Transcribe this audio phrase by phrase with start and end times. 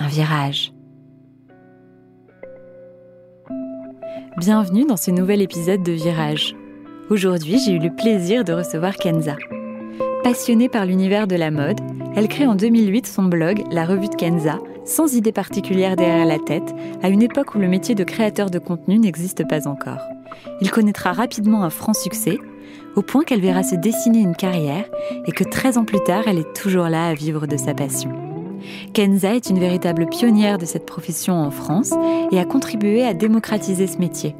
[0.00, 0.72] un virage.
[4.38, 6.56] Bienvenue dans ce nouvel épisode de Virage.
[7.10, 9.36] Aujourd'hui, j'ai eu le plaisir de recevoir Kenza.
[10.24, 11.80] Passionnée par l'univers de la mode,
[12.16, 16.38] elle crée en 2008 son blog La Revue de Kenza, sans idée particulière derrière la
[16.38, 20.08] tête, à une époque où le métier de créateur de contenu n'existe pas encore.
[20.62, 22.38] Il connaîtra rapidement un franc succès,
[22.96, 24.86] au point qu'elle verra se dessiner une carrière
[25.26, 28.19] et que 13 ans plus tard, elle est toujours là à vivre de sa passion.
[28.92, 31.92] Kenza est une véritable pionnière de cette profession en France
[32.30, 34.34] et a contribué à démocratiser ce métier.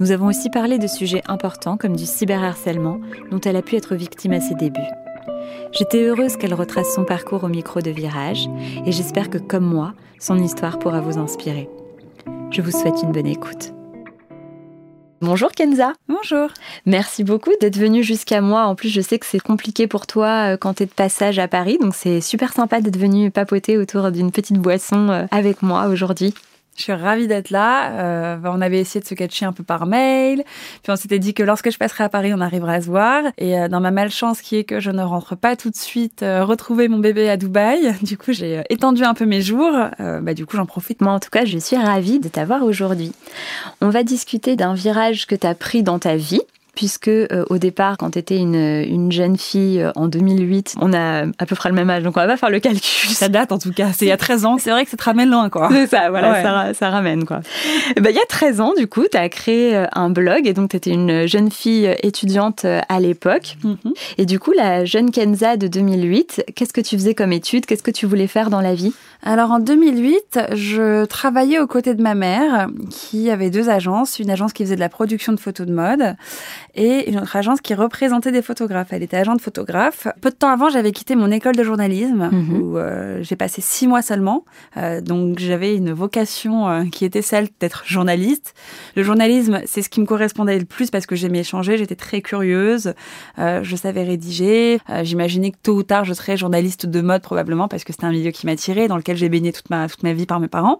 [0.00, 3.94] Nous avons aussi parlé de sujets importants comme du cyberharcèlement dont elle a pu être
[3.94, 4.80] victime à ses débuts.
[5.72, 8.48] J'étais heureuse qu'elle retrace son parcours au micro de Virage
[8.84, 11.68] et j'espère que comme moi, son histoire pourra vous inspirer.
[12.50, 13.72] Je vous souhaite une bonne écoute.
[15.22, 15.92] Bonjour Kenza.
[16.08, 16.48] Bonjour.
[16.84, 18.64] Merci beaucoup d'être venue jusqu'à moi.
[18.64, 21.38] En plus, je sais que c'est compliqué pour toi euh, quand tu es de passage
[21.38, 25.62] à Paris, donc c'est super sympa d'être venue papoter autour d'une petite boisson euh, avec
[25.62, 26.34] moi aujourd'hui.
[26.76, 27.92] Je suis ravie d'être là.
[27.92, 30.42] Euh, on avait essayé de se catcher un peu par mail.
[30.82, 33.24] Puis on s'était dit que lorsque je passerai à Paris, on arrivera à se voir.
[33.36, 36.22] Et euh, dans ma malchance qui est que je ne rentre pas tout de suite
[36.22, 39.74] euh, retrouver mon bébé à Dubaï, du coup j'ai euh, étendu un peu mes jours.
[40.00, 41.02] Euh, bah, du coup j'en profite.
[41.02, 43.12] Moi en tout cas, je suis ravie de t'avoir aujourd'hui.
[43.80, 46.42] On va discuter d'un virage que tu as pris dans ta vie
[46.74, 50.92] puisque euh, au départ, quand tu étais une, une, jeune fille euh, en 2008, on
[50.94, 53.10] a à peu près le même âge, donc on va pas faire le calcul.
[53.10, 54.96] Ça date en tout cas, c'est il y a 13 ans, c'est vrai que ça
[54.96, 55.68] te ramène loin quoi.
[55.70, 56.42] C'est ça, voilà, ouais.
[56.42, 57.40] ça, ça, ramène quoi.
[58.00, 60.54] Bah, il y a 13 ans, du coup, tu as créé euh, un blog et
[60.54, 63.56] donc tu étais une jeune fille étudiante à l'époque.
[63.62, 63.92] Mm -hmm.
[64.18, 67.66] Et du coup, la jeune Kenza de 2008, qu'est-ce que tu faisais comme étude?
[67.66, 68.92] Qu'est-ce que tu voulais faire dans la vie?
[69.24, 74.30] Alors en 2008, je travaillais aux côtés de ma mère qui avait deux agences, une
[74.30, 76.16] agence qui faisait de la production de photos de mode
[76.74, 78.88] et une autre agence qui représentait des photographes.
[78.92, 80.08] Elle était agente photographe.
[80.20, 82.60] Peu de temps avant, j'avais quitté mon école de journalisme -hmm.
[82.60, 84.44] où euh, j'ai passé six mois seulement.
[84.76, 88.54] Euh, donc j'avais une vocation euh, qui était celle d'être journaliste.
[88.96, 92.20] Le journalisme, c'est ce qui me correspondait le plus parce que j'aimais échanger, j'étais très
[92.22, 92.94] curieuse,
[93.38, 94.78] euh, je savais rédiger.
[94.90, 98.06] Euh, J'imaginais que tôt ou tard, je serais journaliste de mode probablement parce que c'était
[98.06, 100.48] un milieu qui m'attirait, dans lequel j'ai baigné toute ma, toute ma vie par mes
[100.48, 100.78] parents.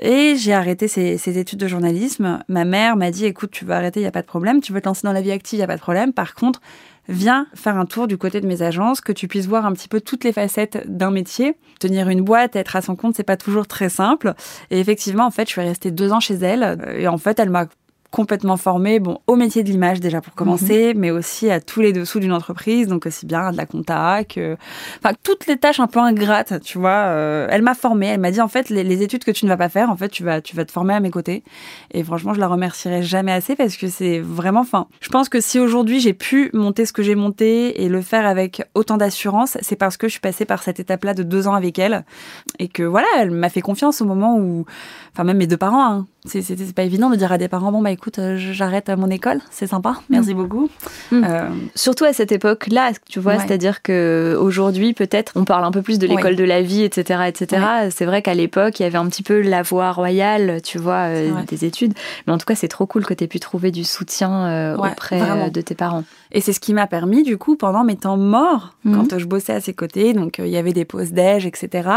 [0.00, 2.26] Et j'ai arrêté ces, ces études de journalisme.
[2.48, 4.72] Ma mère m'a dit, écoute, tu veux arrêter, il n'y a pas de problème, tu
[4.72, 6.12] veux te lancer dans la active, il n'y a pas de problème.
[6.12, 6.60] Par contre,
[7.08, 9.88] viens faire un tour du côté de mes agences, que tu puisses voir un petit
[9.88, 11.56] peu toutes les facettes d'un métier.
[11.80, 14.34] Tenir une boîte, être à son compte, c'est pas toujours très simple.
[14.70, 16.78] Et effectivement, en fait, je suis restée deux ans chez elle.
[16.96, 17.66] Et en fait, elle m'a
[18.14, 20.98] complètement formée bon, au métier de l'image déjà pour commencer, mmh.
[20.98, 24.56] mais aussi à tous les dessous d'une entreprise, donc aussi bien de la compta que...
[25.02, 26.90] Enfin, toutes les tâches un peu ingrates, tu vois.
[26.90, 29.50] Euh, elle m'a formée, elle m'a dit en fait, les, les, études que tu ne
[29.50, 31.42] vas pas faire, en fait, tu vas, tu vas te former à mes côtés.
[31.90, 34.60] Et franchement, je la remercierai jamais assez parce que c'est vraiment...
[34.60, 38.00] Enfin, je pense que si aujourd'hui j'ai pu monter ce que j'ai monté et le
[38.00, 41.48] faire avec autant d'assurance, c'est parce que je suis passée par cette étape-là de deux
[41.48, 42.04] ans avec elle
[42.60, 44.66] et que voilà, elle m'a fait confiance au moment où...
[45.14, 47.82] Enfin, même mes deux parents, hein, c'est pas évident de dire à des parents bon
[47.82, 50.36] bah écoute euh, j'arrête à mon école c'est sympa merci mmh.
[50.36, 50.70] beaucoup
[51.12, 51.22] mmh.
[51.22, 51.50] Euh...
[51.74, 53.44] surtout à cette époque là tu vois ouais.
[53.46, 56.34] c'est à dire que aujourd'hui peut-être on parle un peu plus de l'école ouais.
[56.34, 57.90] de la vie etc etc ouais.
[57.90, 61.08] c'est vrai qu'à l'époque il y avait un petit peu la voie royale tu vois
[61.08, 61.92] euh, des études
[62.26, 64.76] mais en tout cas c'est trop cool que tu aies pu trouver du soutien euh,
[64.76, 65.48] auprès vraiment.
[65.48, 68.72] de tes parents et c'est ce qui m'a permis du coup pendant mes temps morts
[68.84, 68.96] mmh.
[68.96, 71.90] quand je bossais à ses côtés donc il y avait des pauses déj etc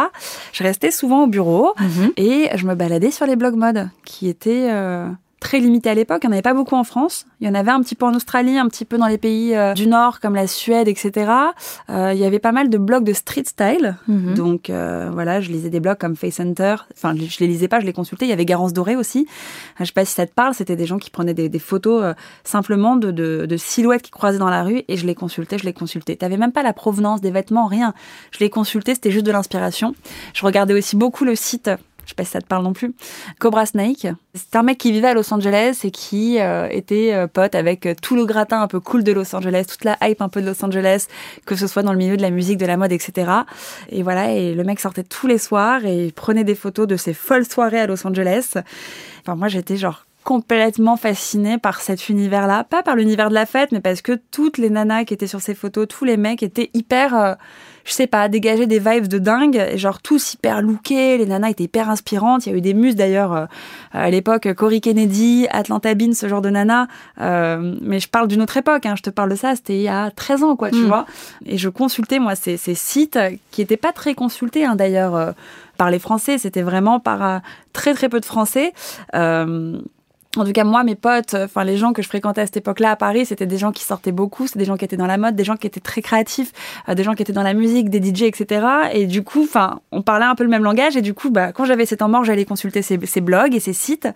[0.51, 2.05] je restais souvent au bureau mmh.
[2.17, 5.07] et je me baladais sur les blogs mode qui était euh,
[5.39, 6.21] très limité à l'époque.
[6.23, 7.25] Il n'y en avait pas beaucoup en France.
[7.41, 9.55] Il y en avait un petit peu en Australie, un petit peu dans les pays
[9.55, 11.31] euh, du Nord comme la Suède, etc.
[11.89, 13.97] Euh, il y avait pas mal de blogs de street style.
[14.07, 14.33] Mm -hmm.
[14.35, 14.71] Donc
[15.13, 16.75] voilà, je lisais des blogs comme Face Hunter.
[16.95, 18.25] Enfin, je les lisais pas, je les consultais.
[18.25, 19.27] Il y avait Garance Doré aussi.
[19.79, 20.53] Je sais pas si ça te parle.
[20.53, 24.43] C'était des gens qui prenaient des, des photos simplement de, de, de, silhouettes qui croisaient
[24.45, 26.15] dans la rue et je les consultais, je les consultais.
[26.15, 27.93] T'avais même pas la provenance des vêtements, rien.
[28.31, 29.89] Je les consultais, c'était juste de l'inspiration.
[30.33, 31.69] Je regardais aussi beaucoup le site
[32.07, 32.93] je sais pas si ça te parle non plus,
[33.37, 34.07] Cobra Snake.
[34.33, 37.85] C'est un mec qui vivait à Los Angeles et qui euh, était euh, pote avec
[37.85, 40.41] euh, tout le gratin un peu cool de Los Angeles, toute la hype un peu
[40.41, 41.07] de Los Angeles,
[41.45, 43.29] que ce soit dans le milieu de la musique, de la mode, etc.
[43.89, 47.13] Et voilà, et le mec sortait tous les soirs et prenait des photos de ses
[47.13, 48.53] folles soirées à Los Angeles.
[49.21, 52.63] Enfin, moi, j'étais genre complètement fascinée par cet univers-là.
[52.63, 55.41] Pas par l'univers de la fête, mais parce que toutes les nanas qui étaient sur
[55.41, 57.37] ces photos, tous les mecs étaient hyper,
[57.87, 61.49] je sais pas, dégager des vibes de dingue, et genre tous hyper lookés, les nanas
[61.51, 62.45] étaient hyper inspirantes.
[62.45, 63.45] Il y a eu des muses d'ailleurs euh,
[63.93, 66.87] à l'époque, Corey Kennedy, Atlanta Bean, ce genre de nana.
[67.21, 69.83] Euh, mais je parle d'une autre époque, hein, je te parle de ça, c'était il
[69.83, 70.87] y a 13 ans, quoi, tu Mm.
[70.87, 71.05] vois.
[71.45, 73.17] Et je consultais, moi, ces, ces sites
[73.51, 75.31] qui étaient pas très consultés, hein, d'ailleurs, euh,
[75.77, 76.37] par les Français.
[76.37, 77.37] C'était vraiment par euh,
[77.71, 78.73] très, très peu de Français.
[79.15, 79.79] Euh,
[80.37, 82.91] en tout cas, moi, mes potes, enfin les gens que je fréquentais à cette époque-là
[82.91, 85.17] à Paris, c'était des gens qui sortaient beaucoup, c'était des gens qui étaient dans la
[85.17, 86.51] mode, des gens qui étaient très créatifs,
[86.89, 88.65] euh, des gens qui étaient dans la musique, des DJ, etc.
[88.93, 90.95] Et du coup, enfin, on parlait un peu le même langage.
[90.95, 93.73] Et du coup, bah, quand j'avais ces temps morts, j'allais consulter ces, blogs et ces
[93.73, 94.07] sites.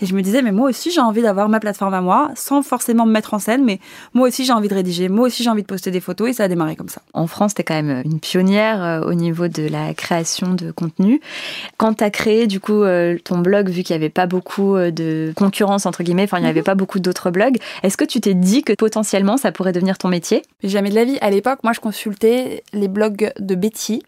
[0.00, 2.62] Et je me disais, mais moi aussi, j'ai envie d'avoir ma plateforme à moi, sans
[2.62, 3.80] forcément me mettre en scène, mais
[4.14, 6.30] moi aussi, j'ai envie de rédiger, moi aussi, j'ai envie de poster des photos.
[6.30, 7.02] Et ça a démarré comme ça.
[7.12, 10.70] En France, tu es quand même une pionnière euh, au niveau de la création de
[10.70, 11.20] contenu.
[11.76, 14.76] Quand tu as créé du coup euh, ton blog, vu qu'il n'y avait pas beaucoup
[14.76, 18.04] euh, de concurrence, entre guillemets, enfin il n'y avait pas beaucoup d'autres blogs, est-ce que
[18.04, 20.42] tu t'es dit que potentiellement ça pourrait devenir ton métier?
[20.62, 21.18] Mais jamais de la vie.
[21.20, 24.02] À l'époque, moi, je consultais les blogs de Betty.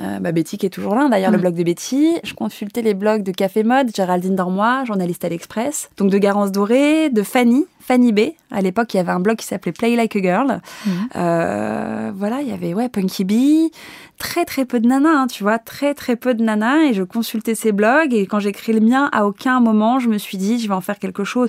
[0.00, 1.42] Euh, bah, Betty qui est toujours là, d'ailleurs, le Mhm.
[1.42, 2.16] blog de Betty.
[2.24, 5.90] Je consultais les blogs de Café Mode, Géraldine Dormois, journaliste à l'Express.
[5.96, 8.20] Donc de Garance Doré, de Fanny, Fanny B.
[8.50, 10.60] À l'époque, il y avait un blog qui s'appelait Play Like a Girl.
[10.86, 10.92] Mhm.
[11.16, 13.70] Euh, voilà, il y avait ouais, Punky Bee.
[14.18, 16.84] Très très peu de nanas, hein, tu vois, très très peu de nanas.
[16.84, 18.14] Et je consultais ces blogs.
[18.14, 20.74] Et quand j'ai créé le mien, à aucun moment, je me suis dit, je vais
[20.74, 21.48] en faire quelque chose.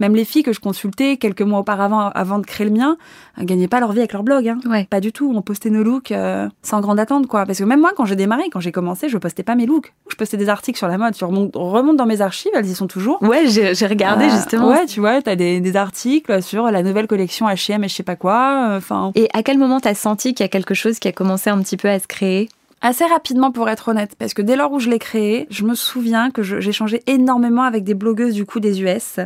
[0.00, 2.96] Même les filles que je consultais quelques mois auparavant, avant de créer le mien,
[3.38, 4.48] euh, gagnaient pas leur vie avec leur blog.
[4.48, 4.58] Hein.
[4.66, 4.86] Ouais.
[4.90, 5.32] Pas du tout.
[5.34, 7.44] On postait nos looks euh, sans grande attente, quoi.
[7.46, 9.92] Parce que même moi, quand j'ai démarré, quand j'ai commencé, je postais pas mes looks.
[10.08, 11.14] Je postais des articles sur la mode.
[11.14, 13.22] Tu remontes, remonte dans mes archives, elles y sont toujours.
[13.22, 14.68] Ouais, j'ai regardé Euh, justement.
[14.68, 18.02] Ouais, tu vois, t'as des, des articles sur la nouvelle collection H&M et je sais
[18.02, 18.68] pas quoi.
[18.70, 21.12] euh, Enfin, Et à quel moment t'as senti qu'il y a quelque chose qui a
[21.12, 22.48] commencé un petit peu à se créer
[22.82, 25.74] assez rapidement pour être honnête, parce que dès lors où je l'ai créé, je me
[25.74, 29.18] souviens que j'ai changé énormément avec des blogueuses du coup des US.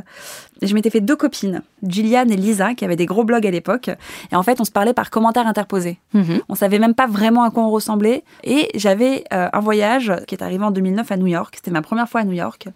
[0.62, 3.91] Je m'étais fait deux copines, Gillian et Lisa, qui avaient des gros blogs à l'époque.
[4.33, 5.99] Et en fait, on se parlait par commentaires interposés.
[6.15, 6.41] Mhm.
[6.49, 8.25] On savait même pas vraiment à quoi on ressemblait.
[8.45, 11.55] Et j'avais euh, un voyage qui est arrivé en 2009 à New York.
[11.57, 12.69] C'était ma première fois à New York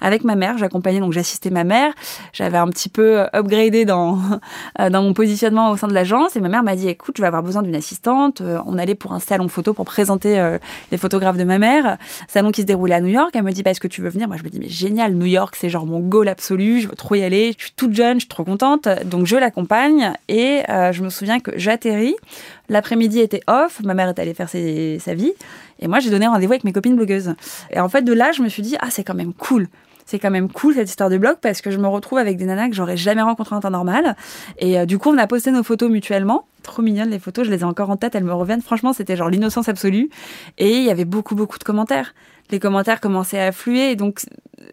[0.00, 0.58] avec ma mère.
[0.58, 1.92] J'accompagnais donc j'assistais ma mère.
[2.32, 4.18] J'avais un petit peu euh, upgradé dans
[4.80, 6.36] euh, dans mon positionnement au sein de l'agence.
[6.36, 8.42] Et ma mère m'a dit écoute, je vais avoir besoin d'une assistante.
[8.66, 10.58] On allait pour un salon photo pour présenter euh,
[10.90, 11.98] les photographes de ma mère.
[12.28, 13.30] Salon qui se déroulait à New York.
[13.34, 14.28] Elle me dit bah, est-ce que tu veux venir?
[14.28, 16.80] Moi je me dis mais génial, New York c'est genre mon goal absolu.
[16.80, 17.54] Je veux trop y aller.
[17.58, 18.88] Je suis toute jeune, je suis trop contente.
[19.04, 22.16] Donc je l'accompagne et euh, je me souviens que j'atterris.
[22.68, 25.32] L'après-midi était off, ma mère est allée faire sa vie,
[25.78, 27.34] et moi j'ai donné rendez-vous avec mes copines blogueuses.
[27.70, 29.68] Et en fait, de là, je me suis dit, ah, c'est quand même cool.
[30.06, 32.44] C'est quand même cool cette histoire de blog parce que je me retrouve avec des
[32.44, 34.16] nanas que j'aurais jamais rencontrées en temps normal.
[34.58, 36.46] Et euh, du coup, on a posté nos photos mutuellement.
[36.62, 38.62] Trop mignonnes les photos, je les ai encore en tête, elles me reviennent.
[38.62, 40.08] Franchement, c'était genre l'innocence absolue.
[40.58, 42.14] Et il y avait beaucoup, beaucoup de commentaires.
[42.50, 43.90] Les commentaires commençaient à affluer.
[43.90, 44.20] Et donc,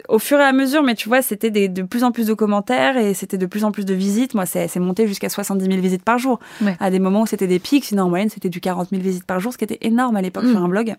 [0.07, 2.33] au fur et à mesure, mais tu vois, c'était des- de plus en plus de
[2.33, 4.33] commentaires et c'était de plus en plus de visites.
[4.35, 6.39] Moi, c'est c'est monté jusqu'à 70 000 visites par jour.
[6.61, 6.75] Ouais.
[6.79, 9.25] À des moments où c'était des pics, sinon en moyenne, c'était du 40 000 visites
[9.25, 10.51] par jour, ce qui était énorme à l'époque Mm.
[10.51, 10.95] sur un blog.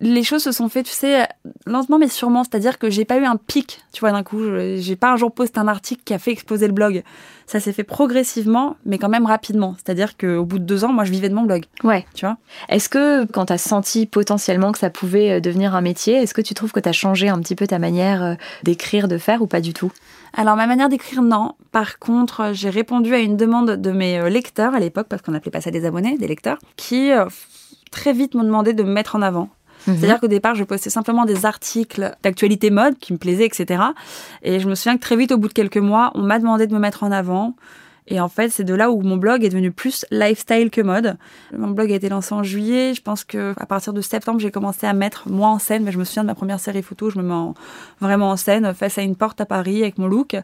[0.00, 1.26] Les choses se sont fait, tu sais,
[1.66, 2.44] lentement mais sûrement.
[2.44, 4.40] C'est-à-dire que j'ai pas eu un pic, tu vois, d'un coup.
[4.76, 7.02] J'ai pas un jour posté un article qui a fait exploser le blog.
[7.46, 9.74] Ça s'est fait progressivement, mais quand même rapidement.
[9.76, 12.04] C'est-à-dire qu'au bout de deux ans, moi, je vivais de mon blog, Ouais.
[12.14, 12.36] tu vois?
[12.68, 16.34] Est-ce que quand tu as senti potentiellement que ça pouvait euh, devenir un métier, est-ce
[16.34, 18.34] que tu trouves que tu as changé un petit peu ta manière euh,
[18.64, 19.92] d'écrire, de faire ou pas du tout?
[20.34, 21.52] Alors, ma manière d'écrire, non.
[21.72, 25.32] Par contre, euh, j'ai répondu à une demande de mes lecteurs à l'époque, parce qu'on
[25.34, 27.10] appelait pas ça des abonnés, des lecteurs, qui
[27.92, 29.48] très vite m'ont demandé de me mettre en avant.
[29.86, 29.96] Mhm.
[29.98, 33.82] C'est-à-dire qu'au départ, je postais simplement des articles d'actualité mode qui me plaisaient, etc.
[34.42, 36.66] Et je me souviens que très vite, au bout de quelques mois, on m'a demandé
[36.66, 37.54] de me mettre en avant.
[38.08, 41.16] Et en fait, c'est de là où mon blog est devenu plus lifestyle que mode.
[41.52, 42.94] Mon blog a été lancé en juillet.
[42.94, 45.82] Je pense que à partir de septembre, j'ai commencé à mettre moi en scène.
[45.82, 47.10] Mais je me souviens de ma première série photo.
[47.10, 47.54] Je me mets en-
[48.00, 50.36] vraiment en scène face à une porte à Paris avec mon look.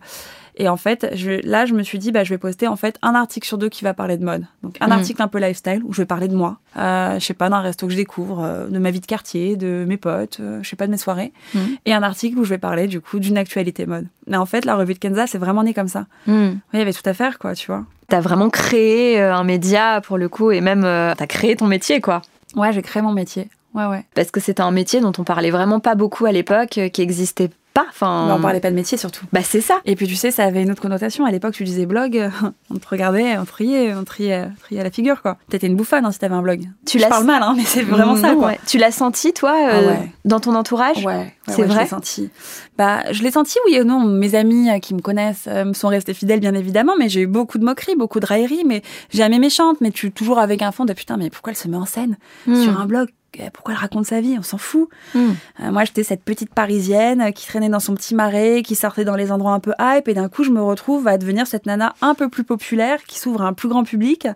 [0.56, 2.98] Et en fait, je, là, je me suis dit, bah, je vais poster en fait
[3.00, 4.44] un article sur deux qui va parler de mode.
[4.62, 4.92] Donc un Mhm.
[4.92, 6.58] article un peu lifestyle où je vais parler de moi.
[6.76, 9.56] Euh, je sais pas, d'un resto que je découvre, euh, de ma vie de quartier,
[9.56, 11.32] de mes potes, euh, je sais pas, de mes soirées.
[11.54, 11.76] Mhm.
[11.86, 14.06] Et un article où je vais parler du coup d'une actualité mode.
[14.26, 16.04] Mais en fait, la revue de Kenza, c'est vraiment né comme ça.
[16.26, 17.84] Oui, il y avait tout à faire, quoi, tu vois.
[18.08, 21.66] T'as vraiment créé euh, un média pour le coup et même euh, t'as créé ton
[21.66, 22.20] métier quoi.
[22.56, 23.48] Ouais, j'ai créé mon métier.
[23.74, 24.04] Ouais, ouais.
[24.14, 27.00] Parce que c'était un métier dont on parlait vraiment pas beaucoup à l'époque, euh, qui
[27.00, 27.86] existait pas.
[27.88, 29.24] Enfin, on parlait pas de métier surtout.
[29.32, 29.80] Bah c'est ça.
[29.84, 31.24] Et puis tu sais, ça avait une autre connotation.
[31.24, 32.30] À l'époque, tu disais blog,
[32.70, 35.22] on te regardait, on te riait, on te riait, on te riait à la figure,
[35.22, 35.36] quoi.
[35.50, 36.62] T'étais une bouffonne hein, si t'avais un blog.
[36.86, 38.48] Tu je l'as- parle mal, hein, mais c'est vraiment ça, Non, quoi.
[38.48, 38.58] ouais.
[38.66, 40.12] Tu l'as senti toi euh, Ah ouais.
[40.24, 42.30] dans ton entourage Ouais, ouais, C'est ouais, vrai Je l'ai senti.
[42.78, 44.00] Bah, je l'ai senti, oui et non.
[44.00, 47.20] Mes amis euh, qui me connaissent euh, me sont restés fidèles, bien évidemment, mais j'ai
[47.22, 50.72] eu beaucoup de moqueries, beaucoup de railleries, mais jamais méchante, mais tu toujours avec un
[50.72, 52.62] fond de putain, mais pourquoi elle se met en scène Hmm.
[52.62, 53.08] sur un blog
[53.52, 54.88] pourquoi elle raconte sa vie On s'en fout.
[55.14, 55.30] Hmm.
[55.60, 59.16] Euh, moi, j'étais cette petite parisienne qui traînait dans son petit marais, qui sortait dans
[59.16, 61.94] les endroits un peu hype, et d'un coup, je me retrouve à devenir cette nana
[62.02, 64.26] un peu plus populaire, qui s'ouvre à un plus grand public.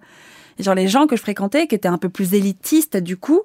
[0.59, 3.43] Et genre, les gens que je fréquentais, qui étaient un peu plus élitistes, du coup,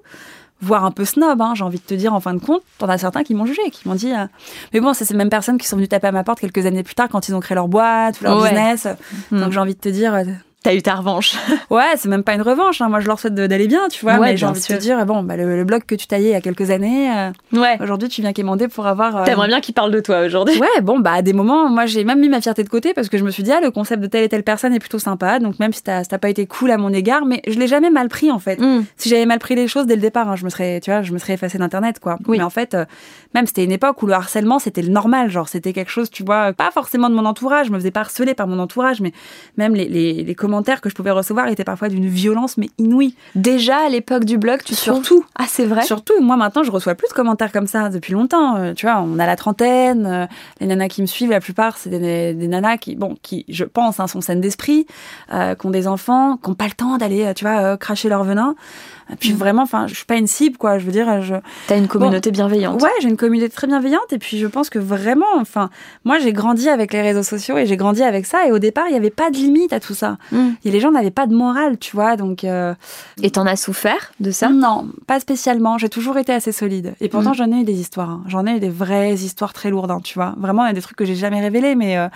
[0.62, 2.88] voire un peu snob, hein, j'ai envie de te dire en fin de compte, t'en
[2.88, 4.12] as certains qui m'ont jugé, qui m'ont dit.
[4.12, 4.26] euh,
[4.72, 6.84] Mais bon, c'est ces mêmes personnes qui sont venues taper à ma porte quelques années
[6.84, 8.48] plus tard quand ils ont créé leur boîte ou leur Ouais.
[8.50, 8.86] business.
[9.32, 9.40] Hmm.
[9.40, 10.22] Donc j'ai envie de te dire, euh,
[10.62, 11.34] T'as eu ta revanche.
[11.70, 12.80] ouais, c'est même pas une revanche.
[12.80, 12.88] hein.
[12.88, 14.14] Moi, je leur souhaite d'aller bien, tu vois.
[14.14, 16.28] Ouais, mais j'ai envie de te dire, bon, bah, le, le blog que tu taillais
[16.28, 17.76] il y a quelques années, euh, Ouais.
[17.82, 19.16] aujourd'hui, tu viens quémander pour avoir.
[19.16, 20.58] euh, T'aimerais bien qu'il parle de toi aujourd'hui.
[20.60, 23.08] Ouais, bon, bah, à des moments, moi, j'ai même mis ma fierté de côté parce
[23.08, 25.00] que je me suis dit, ah, le concept de telle et telle personne est plutôt
[25.00, 25.40] sympa.
[25.40, 28.08] Donc, même si t'as- pas été cool à mon égard, mais je l'ai jamais mal
[28.08, 28.60] pris, en fait.
[28.60, 28.84] Hmm.
[28.96, 31.02] Si j'avais mal pris les choses dès le départ, hein, je me serais, tu vois,
[31.02, 32.18] je me serais effacée d'internet, quoi.
[32.28, 32.38] Oui.
[32.38, 32.84] Mais en fait, euh,
[33.34, 36.22] même c'était une époque où le harcèlement c'était le normal, genre c'était quelque chose, tu
[36.22, 39.10] vois, pas forcément de mon entourage, je me faisais pas harceler par mon entourage, mais
[39.56, 43.14] même les, les, les commentaires que je pouvais recevoir étaient parfois d'une violence mais inouïe.
[43.34, 45.24] Déjà à l'époque du blog, tu Surtout.
[45.36, 45.82] Ah, c'est vrai.
[45.82, 48.56] Surtout, moi maintenant, je reçois plus de commentaires comme ça depuis longtemps.
[48.56, 50.06] Euh, tu vois, on a la trentaine.
[50.06, 50.26] euh,
[50.60, 53.64] les nanas qui me suivent, la plupart, c'est des, des nanas qui, bon, qui, je
[53.64, 54.86] pense, hein, sont saines d'esprit,
[55.32, 58.08] euh, qui ont des enfants, qui n'ont pas le temps d'aller, euh, tu vois, cracher
[58.08, 58.54] leur venin.
[59.10, 59.36] Et puis Mm.
[59.36, 60.78] vraiment, enfin, je suis pas une cible, quoi.
[60.78, 61.34] Je veux dire, je,
[61.66, 62.80] T'as une communauté bienveillante.
[62.82, 65.70] Ouais, j'ai une communauté très bienveillante et puis je pense que vraiment, enfin,
[66.04, 68.84] moi j'ai grandi avec les réseaux sociaux et j'ai grandi avec ça et au départ
[68.88, 70.16] il n'y avait pas de limite à tout ça.
[70.30, 70.50] Hmm.
[70.64, 72.74] Et les gens n'avaient pas de morale, tu vois, donc euh,
[73.22, 74.48] Et t'en as souffert de ça?
[74.48, 75.78] Non, pas spécialement.
[75.78, 77.34] J'ai toujours été assez solide et pourtant Mhm.
[77.36, 78.10] j'en ai eu des histoires.
[78.10, 78.22] hein.
[78.28, 80.34] J'en ai eu des vraies histoires très lourdes, hein, tu vois.
[80.38, 82.08] Vraiment, il y a des trucs que j'ai jamais révélés, mais euh,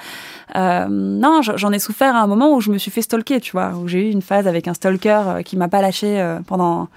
[0.57, 3.53] euh, non, j'en ai souffert à un moment où je me suis fait stalker, tu
[3.53, 6.39] vois, où j'ai eu une phase avec un stalker qui m'a pas lâché euh,
[6.77, 6.89] pendant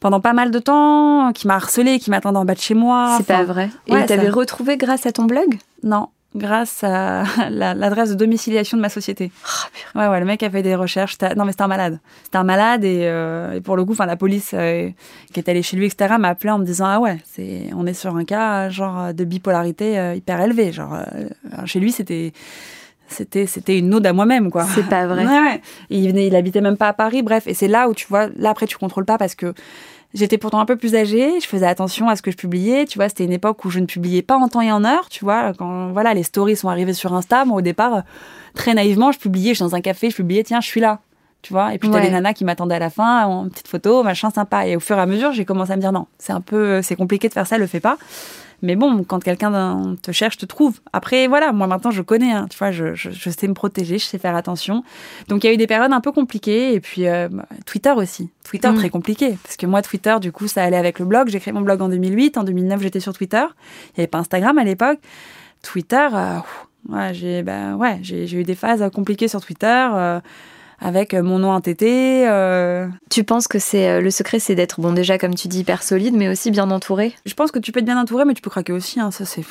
[0.00, 3.14] pendant pas mal de temps, qui m'a harcelé, qui m'attendait en bas de chez moi.
[3.16, 3.70] C'est pas vrai.
[3.86, 5.56] Et ouais, t'avais ça- retrouvé grâce à ton blog?
[5.82, 9.32] Non, grâce à la- l'adresse de domiciliation de ma société.
[9.94, 11.16] Ouais, ouais, le mec a fait des recherches.
[11.36, 12.00] Non, mais c'était un malade.
[12.24, 14.90] C'était un malade et, euh, et pour le coup, enfin, la police euh,
[15.32, 17.86] qui est allée chez lui, etc., m'a appelé en me disant ah ouais, c'est, on
[17.86, 20.70] est sur un cas genre de bipolarité euh, hyper élevé.
[20.70, 20.98] Genre
[21.64, 22.34] chez lui, c'était,
[23.08, 24.64] c'était, c'était une ode à moi-même, quoi.
[24.64, 25.24] C'est pas vrai.
[25.26, 25.60] Ouais, ouais.
[25.90, 27.22] Et il venait, il habitait même pas à Paris.
[27.22, 29.54] Bref, et c'est là où tu vois, là après tu contrôles pas parce que
[30.14, 31.40] j'étais pourtant un peu plus âgée.
[31.40, 32.84] Je faisais attention à ce que je publiais.
[32.86, 35.08] Tu vois, c'était une époque où je ne publiais pas en temps et en heure.
[35.08, 38.02] Tu vois, quand voilà les stories sont arrivées sur Insta, moi au départ,
[38.54, 39.50] très naïvement, je publiais.
[39.50, 41.00] Je suis dans un café, je publiais, tiens, je suis là.
[41.42, 42.04] Tu vois, et puis t'as Ouais.
[42.04, 44.66] les nanas qui m'attendaient à la fin, en petite photo, machin sympa.
[44.66, 46.80] Et au fur et à mesure, j'ai commencé à me dire non, c'est un peu,
[46.80, 47.98] c'est compliqué de faire ça, le fais pas.
[48.62, 50.80] Mais bon, quand quelqu'un te cherche, te trouve.
[50.92, 53.98] Après, voilà, moi maintenant je connais, hein, tu vois, je, je, je sais me protéger,
[53.98, 54.82] je sais faire attention.
[55.28, 57.92] Donc il y a eu des périodes un peu compliquées, et puis euh, bah, Twitter
[57.96, 58.30] aussi.
[58.44, 58.76] Twitter Mm.
[58.76, 61.28] très compliqué, parce que moi Twitter, du coup, ça allait avec le blog.
[61.28, 63.44] J'ai créé mon blog en 2008, en 2009 j'étais sur Twitter.
[63.88, 64.98] Il n'y avait pas Instagram à l'époque.
[65.62, 69.88] Twitter, euh, pff, ouais, j'ai bah, ouais, j'ai eu des phases compliquées sur Twitter.
[69.94, 70.20] euh,
[70.84, 74.92] avec mon nom entêté, euh, Tu penses que c'est euh, le secret, c'est d'être bon
[74.92, 77.14] déjà comme tu dis hyper solide, mais aussi bien entouré?
[77.26, 79.00] Je pense que tu peux être bien entouré, mais tu peux craquer aussi.
[79.00, 79.42] Hein, ça, c'est.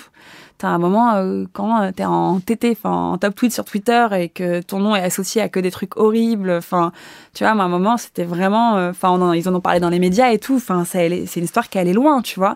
[0.60, 4.08] T'as un moment euh, quand euh, t'es en TT, enfin en top tweet sur Twitter
[4.14, 6.52] et que ton nom est associé à que des trucs horribles.
[6.52, 6.92] Enfin,
[7.34, 8.78] tu vois, moi, à un moment, c'était vraiment.
[8.78, 10.56] euh, Enfin, ils en ont parlé dans les médias et tout.
[10.56, 12.56] Enfin, c'est une histoire qui allait loin, tu vois.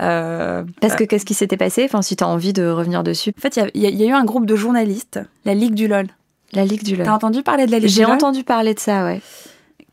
[0.00, 1.84] Euh, Parce que qu'est-ce qui s'était passé?
[1.84, 3.32] Enfin, si t'as envie de revenir dessus.
[3.38, 5.86] en fait, y y, il y a eu un groupe de journalistes, la Ligue du
[5.86, 6.08] LOL.
[6.52, 7.12] La Ligue du T'as LOL.
[7.12, 9.20] entendu parler de la Ligue J'ai entendu parler de ça, ouais.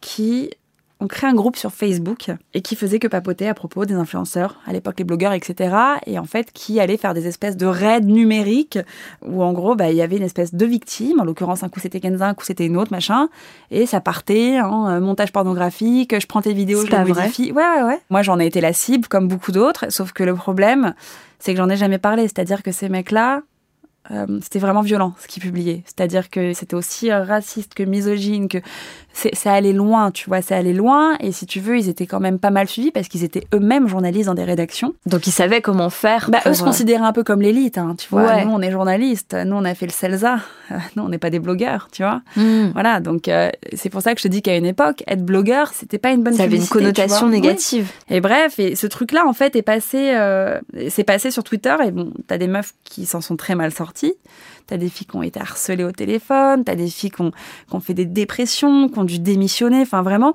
[0.01, 0.49] qui
[0.99, 4.61] ont créé un groupe sur Facebook et qui faisait que papoter à propos des influenceurs,
[4.65, 5.75] à l'époque les blogueurs, etc.
[6.05, 8.79] Et en fait, qui allaient faire des espèces de raids numériques
[9.25, 11.19] où en gros, bah, il y avait une espèce de victime.
[11.19, 13.27] En l'occurrence, un coup c'était Kenza, un coup c'était une autre, machin.
[13.69, 17.51] Et ça partait en euh, montage pornographique, je prends tes vidéos, je les modifie.
[17.51, 17.99] Ouais, ouais, ouais.
[18.09, 20.93] Moi, j'en ai été la cible comme beaucoup d'autres, sauf que le problème,
[21.39, 22.23] c'est que j'en ai jamais parlé.
[22.23, 23.41] C'est-à-dire que ces mecs-là,
[24.41, 25.83] c'était vraiment violent ce qu'ils publiaient.
[25.85, 28.57] C'est-à-dire que c'était aussi euh, raciste que misogyne, que
[29.13, 31.15] ça allait loin, tu vois, ça allait loin.
[31.19, 33.87] Et si tu veux, ils étaient quand même pas mal suivis parce qu'ils étaient eux-mêmes
[33.87, 34.93] journalistes dans des rédactions.
[35.05, 36.29] Donc ils savaient comment faire.
[36.29, 38.23] Bah, eux se euh, considéraient un peu comme l'élite, hein, tu vois.
[38.25, 38.45] Ouais.
[38.45, 40.39] Nous, on est journalistes, nous, on a fait le CELSA,
[40.95, 42.21] nous, on n'est pas des blogueurs, tu vois.
[42.35, 42.71] hmm.
[42.73, 45.71] Voilà, donc euh, c'est pour ça que je te dis qu'à une époque, être blogueur,
[45.73, 47.27] c'était pas une bonne Ça avait une connotation.
[47.27, 47.33] Oui.
[47.33, 47.91] négative.
[48.09, 51.75] Et bref, et ce truc-là, en fait, est passé, euh, c'est passé sur Twitter.
[51.85, 54.13] Et bon, t'as des meufs qui s'en sont très mal sorties.
[54.67, 56.63] T'as des filles qui ont été harcelées au téléphone.
[56.63, 59.81] T'as des filles qui ont, qui ont fait des dépressions, qui ont dû démissionner.
[59.81, 60.33] Enfin, vraiment,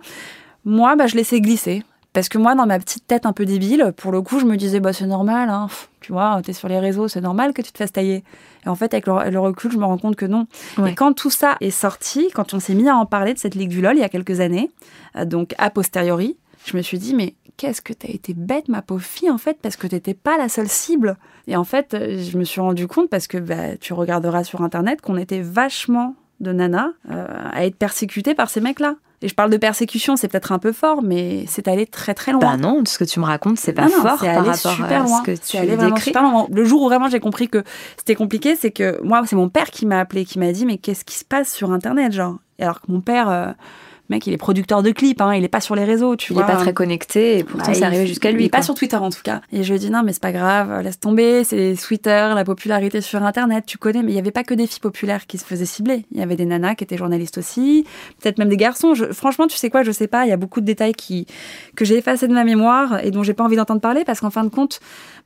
[0.65, 1.83] moi, bah, je laissais glisser.
[2.15, 4.57] Parce que moi, dans ma petite tête un peu débile, pour le coup, je me
[4.57, 5.69] disais, bah, c'est normal, hein.
[6.01, 8.25] Tu vois, t'es sur les réseaux, c'est normal que tu te fasses tailler.
[8.65, 10.47] Et en fait, avec le, le recul, je me rends compte que non.
[10.79, 10.93] Ouais.
[10.93, 13.55] Et quand tout ça est sorti, quand on s'est mis à en parler de cette
[13.55, 14.71] Ligue du LOL il y a quelques années,
[15.17, 18.81] euh, donc a posteriori, je me suis dit, mais qu'est-ce que t'as été bête, ma
[18.81, 21.19] pauvre fille, en fait, parce que t'étais pas la seule cible.
[21.47, 24.63] Et en fait, euh, je me suis rendu compte, parce que bah, tu regarderas sur
[24.63, 28.95] Internet, qu'on était vachement de nanas euh, à être persécutées par ces mecs-là.
[29.21, 32.31] Et je parle de persécution, c'est peut-être un peu fort, mais c'est allé très très
[32.31, 32.41] loin.
[32.41, 35.19] Bah non, ce que tu me racontes, c'est pas fort par rapport super à loin.
[35.19, 36.03] ce que tu allé décris.
[36.03, 36.47] super loin.
[36.49, 37.65] Le jour où vraiment j'ai compris que
[37.97, 40.79] c'était compliqué, c'est que moi, c'est mon père qui m'a appelé, qui m'a dit mais
[40.79, 42.37] qu'est-ce qui se passe sur Internet, genre?
[42.61, 43.51] Et alors que mon père, euh,
[44.11, 46.35] mec, il est producteur de clips, hein, il est pas sur les réseaux, tu Il
[46.35, 46.45] vois.
[46.45, 48.45] est pas très connecté et pourtant Bah, c'est il- arrivé jusqu'à Il lui.
[48.47, 49.41] est pas sur Twitter en tout cas.
[49.53, 52.45] Et je lui ai dit non mais c'est pas grave, laisse tomber, c'est Twitter, la
[52.45, 54.03] popularité sur Internet, tu connais.
[54.03, 56.05] Mais il y avait pas que des filles populaires qui se faisaient cibler.
[56.13, 57.85] Il y avait des nanas qui étaient journalistes aussi,
[58.23, 58.95] peut-être même des garçons.
[58.95, 60.25] Je- franchement, tu sais quoi, je sais pas.
[60.25, 61.27] Il y a beaucoup de détails qui
[61.77, 64.31] que j'ai effacés de ma mémoire et dont j'ai pas envie d'entendre parler parce qu'en
[64.31, 64.81] fin de compte,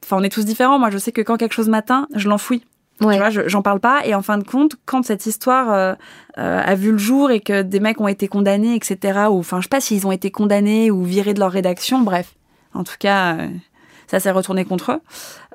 [0.04, 0.78] enfin on est tous différents.
[0.78, 2.62] Moi je sais que quand quelque chose m'atteint, je l'enfouis.
[3.00, 3.14] Ouais.
[3.14, 4.06] Tu vois, je- j'en parle pas.
[4.06, 5.94] Et en fin de compte, quand cette histoire euh,
[6.38, 9.58] euh, a vu le jour et que des mecs ont été condamnés, etc., ou enfin,
[9.58, 12.34] je sais pas s'ils ont été condamnés ou virés de leur rédaction, bref.
[12.74, 13.48] En tout cas, euh,
[14.06, 15.00] ça s'est retourné contre eux.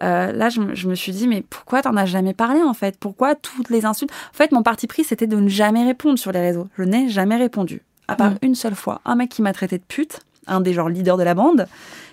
[0.01, 2.97] Là, je, me- je me suis dit, mais pourquoi t'en as jamais parlé, en fait?
[2.99, 4.11] Pourquoi toutes les insultes?
[4.33, 6.67] En fait, mon parti pris, c'était de ne jamais répondre sur les réseaux.
[6.77, 7.81] Je n'ai jamais répondu.
[8.09, 8.37] À part Mm.
[8.41, 9.01] une seule fois.
[9.05, 11.67] Un mec qui m'a traité de pute, un des genre leaders de la bande,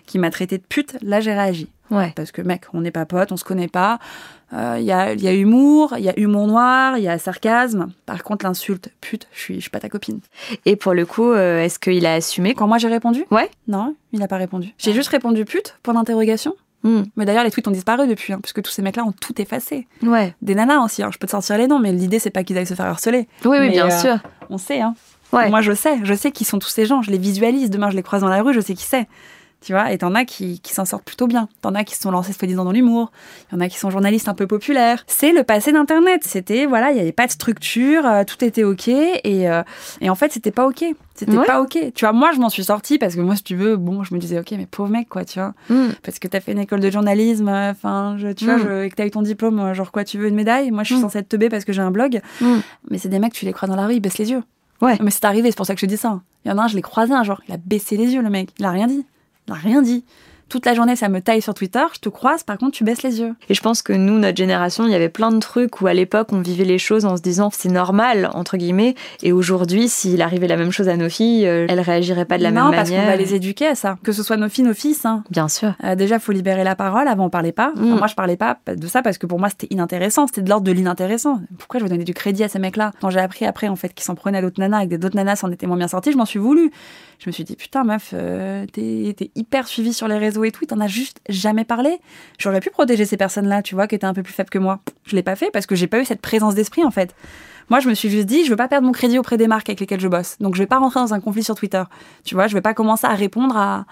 [0.07, 2.13] qui m'a traité de pute, là, j'ai réagi Ouais.
[2.17, 3.99] parce que mec, on n'est pas potes, on se connaît pas.
[4.55, 7.09] Euh, Il y, a, il y a humour, il y a humour noir, il y
[7.09, 7.89] a sarcasme.
[8.07, 10.21] Par contre, l'insulte, pute, je suis, je suis pas ta copine.
[10.65, 13.25] Et pour le coup, euh, est-ce qu'il a assumé Quand moi j'ai répondu?
[13.31, 13.51] Ouais.
[13.67, 14.73] Non, il n'a pas répondu.
[14.79, 16.55] J'ai juste répondu pute, point d'interrogation.
[16.85, 17.03] Hmm.
[17.17, 19.89] Mais d'ailleurs, les tweets ont disparu depuis, hein, puisque tous ces mecs-là ont tout effacé.
[20.03, 20.35] Ouais.
[20.43, 22.59] Des nanas aussi, hein, je peux te sortir les noms, mais l'idée c'est pas qu'ils
[22.59, 23.27] aillent se faire harceler.
[23.45, 24.19] Oui, oui, Mais, bien euh, sûr.
[24.51, 24.95] On sait, hein.
[25.33, 25.49] Ouais.
[25.51, 27.71] Moi je sais, je sais qui sont tous ces gens, je les visualise.
[27.71, 29.09] Demain je les croise dans la rue, je sais qui c'est.
[29.65, 31.49] Tu vois, et t'en as qui, qui s'en sortent plutôt bien.
[31.63, 33.11] T'en as qui se sont lancés soi-disant dans l'humour.
[33.51, 35.03] Il y en a qui sont journalistes un peu populaires.
[35.07, 36.21] C'est le passé d'Internet.
[36.25, 38.89] C'était, voilà, il n'y avait pas de structure, euh, tout était OK.
[38.89, 39.63] Et, euh,
[40.03, 40.85] et en fait, c'était pas OK.
[41.15, 41.47] C'était Ouais.
[41.47, 41.79] pas OK.
[41.95, 44.13] Tu vois, moi, je m'en suis sortie parce que moi, si tu veux, bon, je
[44.15, 45.55] me disais, OK, mais pauvre mec, quoi, tu vois.
[45.71, 45.93] Hmm.
[46.03, 48.63] Parce que t'as fait une école de journalisme, euh, enfin, tu vois, Mm.
[48.65, 50.89] je- et que t'as eu ton diplôme, genre quoi, tu veux une médaille Moi, je
[50.89, 51.01] suis Mm.
[51.03, 52.21] censée être teubée parce que j'ai un blog.
[52.43, 52.57] Mm.
[52.91, 54.43] Mais c'est des mecs, tu les crois dans la rue, ils baissent les yeux.
[54.83, 54.99] Ouais.
[55.01, 56.21] Mais c'est arrivé, c'est pour ça que je dis ça.
[56.45, 58.21] Il y en a un, je l'ai croisé un jour, il a baissé les yeux,
[58.21, 58.51] le mec.
[58.59, 59.07] Il a rien dit.
[59.47, 60.05] Il a rien dit.
[60.55, 63.03] Toute la journée, ça me taille sur Twitter, je te croise, par contre, tu baisses
[63.03, 63.35] les yeux.
[63.49, 65.95] Et je pense que nous, notre génération, il y avait plein de trucs où à
[65.95, 68.95] l'époque, on vivait les choses en se disant c'est normal, entre guillemets.
[69.25, 72.45] Et aujourd'hui, s'il arrivait la même chose à nos filles, euh, elles réagiraient pas de
[72.45, 73.11] la non, même parce qu'on manière.
[73.11, 73.99] va les éduquer à ça.
[74.05, 75.05] Que ce soit nos filles, nos fils.
[75.05, 75.25] Hein.
[75.29, 75.75] Bien sûr.
[75.83, 77.09] Euh, déjà, faut libérer la parole.
[77.09, 77.73] Avant, on parlait pas.
[77.75, 77.99] Enfin, Mm.
[77.99, 80.29] Moi, je parlais pas de ça parce que pour moi, c'était inintéressant.
[80.29, 81.41] C'était de l'ordre de l'inintéressant.
[81.59, 82.93] Pourquoi je vais donner du crédit à ces mecs-là?
[83.01, 85.17] Quand j'ai appris après, en fait, qu'ils s'en prenaient à d'autres nanas et que d'autres
[85.17, 86.71] nanas s'en étaient moins bien sorties, je m'en suis voulu.
[87.19, 90.67] Je me suis dit, putain, meuf, euh, t'es hyper suivie sur les réseaux et tout,
[90.67, 91.99] t'en as juste jamais parlé.
[92.39, 94.81] J'aurais pu protéger ces personnes-là, tu vois, qui étaient un peu plus faibles que moi.
[95.05, 97.15] Je l'ai pas fait parce que j'ai pas eu cette présence d'esprit, en fait.
[97.71, 99.69] Moi, je me suis juste dit, je veux pas perdre mon crédit auprès des marques
[99.69, 100.37] avec lesquelles je bosse.
[100.41, 101.83] Donc, je vais pas rentrer dans un conflit sur Twitter.
[102.25, 103.87] Tu vois, je vais pas commencer à répondre à,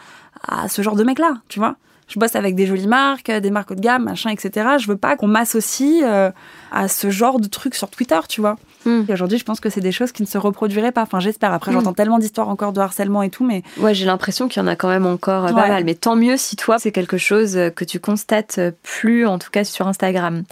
[0.47, 1.77] à ce genre de mec-là, tu vois.
[2.09, 4.77] Je bosse avec des jolies marques, des marques haut de gamme, machin, etc.
[4.79, 6.31] Je veux pas qu'on m'associe euh,
[6.71, 8.59] à ce genre de trucs sur Twitter, tu vois.
[8.85, 9.03] Hmm.
[9.09, 11.03] Et aujourd'hui, je pense que c'est des choses qui ne se reproduiraient pas.
[11.03, 11.53] Enfin, j'espère.
[11.53, 11.75] Après, Hmm.
[11.75, 14.69] j'entends tellement d'histoires encore de harcèlement et tout, mais Ouais, j'ai l'impression qu'il y en
[14.69, 15.85] a quand même encore euh, pas mal.
[15.85, 19.39] Mais tant mieux si toi, c'est quelque chose euh, que tu constates euh, plus, en
[19.39, 20.43] tout cas sur Instagram.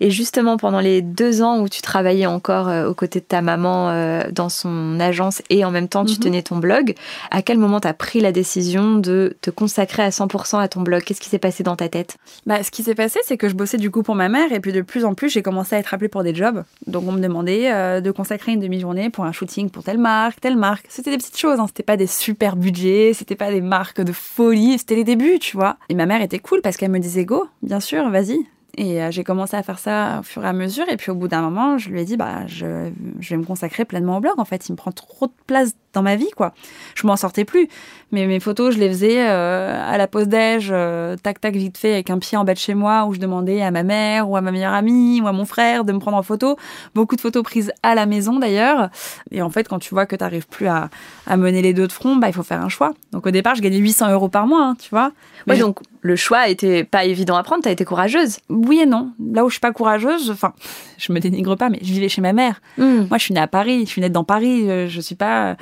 [0.00, 3.92] Et justement, pendant les deux ans où tu travaillais encore aux côtés de ta maman
[4.32, 6.18] dans son agence et en même temps tu Mhm.
[6.18, 6.94] tenais ton blog,
[7.30, 10.80] à quel moment tu as pris la décision de te consacrer à 100% à ton
[10.82, 11.02] blog?
[11.02, 12.16] Qu'est-ce qui s'est passé dans ta tête?
[12.46, 14.60] Bah, ce qui s'est passé, c'est que je bossais du coup pour ma mère, et
[14.60, 16.64] puis de plus en plus, j'ai commencé à être appelée pour des jobs.
[16.86, 20.40] Donc, on me demandait euh, de consacrer une demi-journée pour un shooting pour telle marque,
[20.40, 20.86] telle marque.
[20.88, 21.66] C'était des petites choses, hein.
[21.66, 25.56] c'était pas des super budgets, c'était pas des marques de folie, c'était les débuts, tu
[25.56, 25.76] vois.
[25.88, 28.38] Et ma mère était cool parce qu'elle me disait go, bien sûr, vas-y.
[28.76, 30.88] Et euh, j'ai commencé à faire ça au fur et à mesure.
[30.88, 33.44] Et puis au bout d'un moment, je lui ai dit, bah, je, je vais me
[33.44, 34.34] consacrer pleinement au blog.
[34.38, 36.52] En fait, il me prend trop de place dans ma vie, quoi.
[36.94, 37.68] Je m'en sortais plus.
[38.10, 41.76] Mais mes photos, je les faisais euh, à la pause déj, euh, tac tac vite
[41.76, 44.30] fait, avec un pied en bas de chez moi, où je demandais à ma mère
[44.30, 46.56] ou à ma meilleure amie ou à mon frère de me prendre en photo.
[46.94, 48.88] Beaucoup de photos prises à la maison d'ailleurs.
[49.30, 50.88] Et en fait, quand tu vois que tu n'arrives plus à,
[51.26, 52.94] à mener les deux de front, bah, il faut faire un choix.
[53.12, 55.12] Donc au départ, je gagnais 800 euros par mois, hein, tu vois.
[55.46, 58.38] Mais Ouais, donc le choix était pas évident à prendre, tu as été courageuse.
[58.48, 59.12] oui et non.
[59.34, 60.54] Là où je suis pas courageuse, enfin,
[60.96, 62.62] je me dénigre pas, mais je vivais chez ma mère.
[62.78, 63.04] Hmm.
[63.10, 64.70] Moi, je suis née à Paris, je suis née dans Paris.
[64.70, 65.56] euh, Je suis pas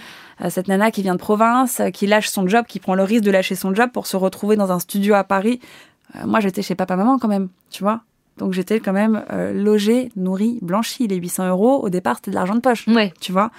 [0.51, 3.25] cette nana qui vient de province, euh, qui lâche son job, qui prend le risque
[3.25, 5.61] de lâcher son job pour se retrouver dans un studio à Paris.
[6.17, 8.01] Euh, moi, j'étais chez papa-maman quand même, tu vois.
[8.39, 11.07] Donc, j'étais quand même euh, logée, nourrie, blanchie.
[11.09, 13.15] Les 800 euros, au départ, c'était de l'argent de poche, Ouais.
[13.21, 13.51] tu vois.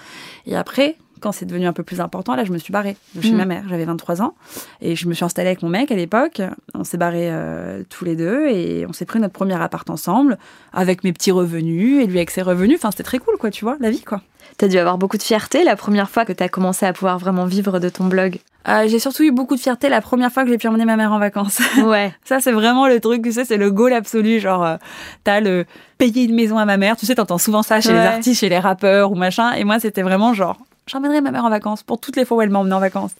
[0.46, 3.20] Et après, quand c'est devenu un peu plus important, là, je me suis barrée de
[3.20, 3.36] chez Mm.
[3.36, 3.64] ma mère.
[3.68, 4.34] J'avais 23 ans.
[4.80, 6.40] Et je me suis installée avec mon mec à l'époque.
[6.74, 10.38] On s'est barrés euh, tous les deux et on s'est pris notre premier appart ensemble
[10.72, 12.78] avec mes petits revenus et lui avec ses revenus.
[12.78, 14.22] Enfin, c'était très cool, quoi, tu vois, la vie, quoi.
[14.58, 16.92] Tu as dû avoir beaucoup de fierté la première fois que tu as commencé à
[16.92, 18.38] pouvoir vraiment vivre de ton blog.
[18.66, 20.96] Euh, j'ai surtout eu beaucoup de fierté la première fois que j'ai pu emmener ma
[20.96, 21.60] mère en vacances.
[21.84, 22.12] Ouais.
[22.24, 24.40] Ça, c'est vraiment le truc, tu sais, c'est le goal absolu.
[24.40, 24.76] Genre, euh,
[25.24, 25.64] t'as le
[25.98, 26.96] payer une maison à ma mère.
[26.96, 29.52] Tu sais, t'entends souvent ça chez les artistes, chez les rappeurs ou machin.
[29.52, 32.42] Et moi, c'était vraiment genre j'emmènerai ma mère en vacances pour toutes les fois où
[32.42, 33.12] elle m'a emmenée en vacances.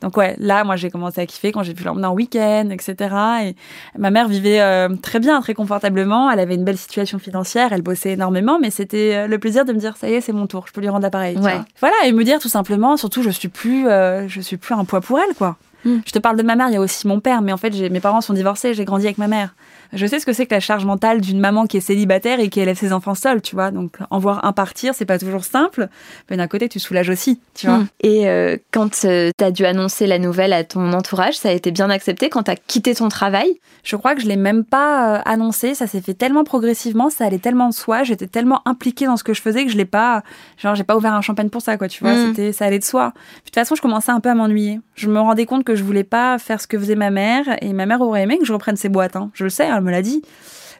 [0.00, 3.14] Donc ouais, là, moi, j'ai commencé à kiffer quand j'ai pu l'emmener en week-end, etc.
[3.44, 3.56] Et
[3.98, 6.30] ma mère vivait euh, très bien, très confortablement.
[6.30, 9.72] Elle avait une belle situation financière, elle bossait énormément, mais c'était euh, le plaisir de
[9.72, 11.36] me dire, ça y est, c'est mon tour, je peux lui rendre l'appareil.
[11.80, 14.84] Voilà, et me dire tout simplement, surtout, je suis plus, euh, je suis plus un
[14.84, 15.56] poids pour elle, quoi.
[15.84, 15.98] Hmm.
[16.06, 17.70] Je te parle de ma mère, il y a aussi mon père, mais en fait,
[17.90, 19.54] mes parents sont divorcés, j'ai grandi avec ma mère.
[19.92, 22.48] Je sais ce que c'est que la charge mentale d'une maman qui est célibataire et
[22.48, 23.70] qui élève ses enfants seule, tu vois.
[23.70, 25.88] Donc, en voir un partir, c'est pas toujours simple.
[26.30, 27.78] Mais d'un côté, tu soulages aussi, tu vois.
[27.78, 27.86] Hmm.
[28.00, 31.52] Et euh, quand euh, tu as dû annoncer la nouvelle à ton entourage, ça a
[31.52, 33.60] été bien accepté quand tu as quitté ton travail?
[33.84, 35.74] Je crois que je l'ai même pas euh, annoncé.
[35.74, 38.02] Ça s'est fait tellement progressivement, ça allait tellement de soi.
[38.02, 40.22] J'étais tellement impliquée dans ce que je faisais que je l'ai pas.
[40.56, 42.14] Genre, j'ai pas ouvert un champagne pour ça, quoi, tu vois.
[42.14, 42.28] Hmm.
[42.28, 43.08] C'était, ça allait de soi.
[43.08, 44.80] de toute façon, je commençais un peu à m'ennuyer.
[44.94, 47.44] Je me rendais compte que je voulais pas faire ce que faisait ma mère.
[47.60, 49.16] Et ma mère aurait aimé que je reprenne ses boîtes.
[49.16, 49.30] Hein.
[49.34, 50.22] Je le sais, elle me l'a dit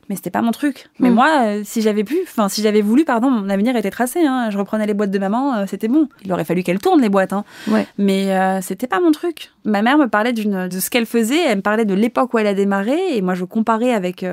[0.08, 0.88] mais c'était pas mon truc.
[0.98, 1.14] Mais hmm.
[1.14, 4.26] moi, euh, si j'avais pu, enfin si j'avais voulu, pardon, mon avenir était tracé.
[4.26, 4.50] Hein.
[4.50, 6.08] Je reprenais les boîtes de maman, euh, c'était bon.
[6.24, 7.44] Il aurait fallu qu'elle tourne les boîtes, hein.
[7.68, 7.86] ouais.
[7.98, 9.52] mais euh, c'était pas mon truc.
[9.64, 12.38] Ma mère me parlait d'une de ce qu'elle faisait, elle me parlait de l'époque où
[12.38, 14.24] elle a démarré, et moi je comparais avec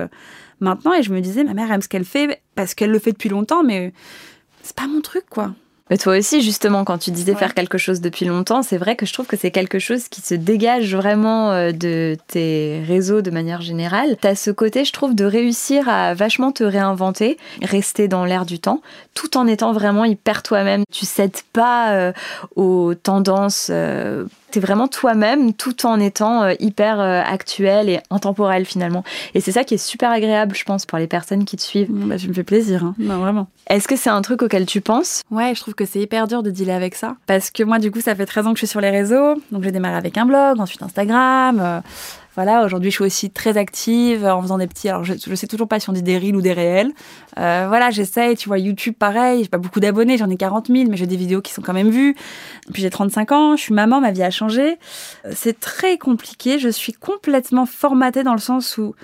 [0.59, 3.11] maintenant, et je me disais, ma mère aime ce qu'elle fait parce qu'elle le fait
[3.11, 3.93] depuis longtemps, mais
[4.63, 5.53] c'est pas mon truc, quoi.
[5.89, 9.05] Mais toi aussi, justement, quand tu disais faire quelque chose depuis longtemps, c'est vrai que
[9.05, 13.31] je trouve que c'est quelque chose qui se dégage vraiment euh, de tes réseaux de
[13.31, 14.15] manière générale.
[14.21, 18.45] Tu as ce côté, je trouve, de réussir à vachement te réinventer, rester dans l'air
[18.45, 18.81] du temps,
[19.15, 20.83] tout en étant vraiment hyper toi-même.
[20.91, 22.13] Tu cèdes pas euh,
[22.55, 28.65] aux tendances euh, T'es vraiment toi-même tout en étant euh, hyper euh, actuel et intemporel
[28.65, 29.03] finalement.
[29.33, 31.89] Et c'est ça qui est super agréable, je pense, pour les personnes qui te suivent.
[31.89, 32.95] Bah, je me fais plaisir, hein.
[32.97, 33.47] vraiment.
[33.67, 35.21] Est-ce que c'est un truc auquel tu penses?
[35.31, 37.15] Ouais, je trouve que c'est hyper dur de dealer avec ça.
[37.27, 39.35] Parce que moi, du coup, ça fait 13 ans que je suis sur les réseaux.
[39.51, 41.59] Donc j'ai démarré avec un blog, ensuite Instagram.
[41.61, 41.79] Euh,
[42.41, 44.87] voilà, aujourd'hui, je suis aussi très active en faisant des petits.
[44.87, 46.93] Alors, je, je sais toujours pas si on dit des reels ou des réels.
[47.37, 48.37] Euh, voilà, j'essaye.
[48.37, 49.43] Tu vois, YouTube, pareil.
[49.43, 51.73] J'ai pas beaucoup d'abonnés, j'en ai 40 000, mais j'ai des vidéos qui sont quand
[51.73, 52.15] même vues.
[52.71, 54.77] Puis j'ai 35 ans, je suis maman, ma vie a changé.
[55.33, 56.59] C'est très compliqué.
[56.59, 58.95] Je suis complètement formatée dans le sens où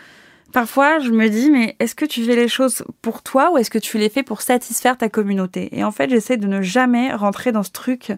[0.56, 3.70] Parfois, je me dis, mais est-ce que tu fais les choses pour toi ou est-ce
[3.70, 5.68] que tu les fais pour satisfaire ta communauté?
[5.78, 8.14] Et en fait, j'essaie de ne jamais rentrer dans ce truc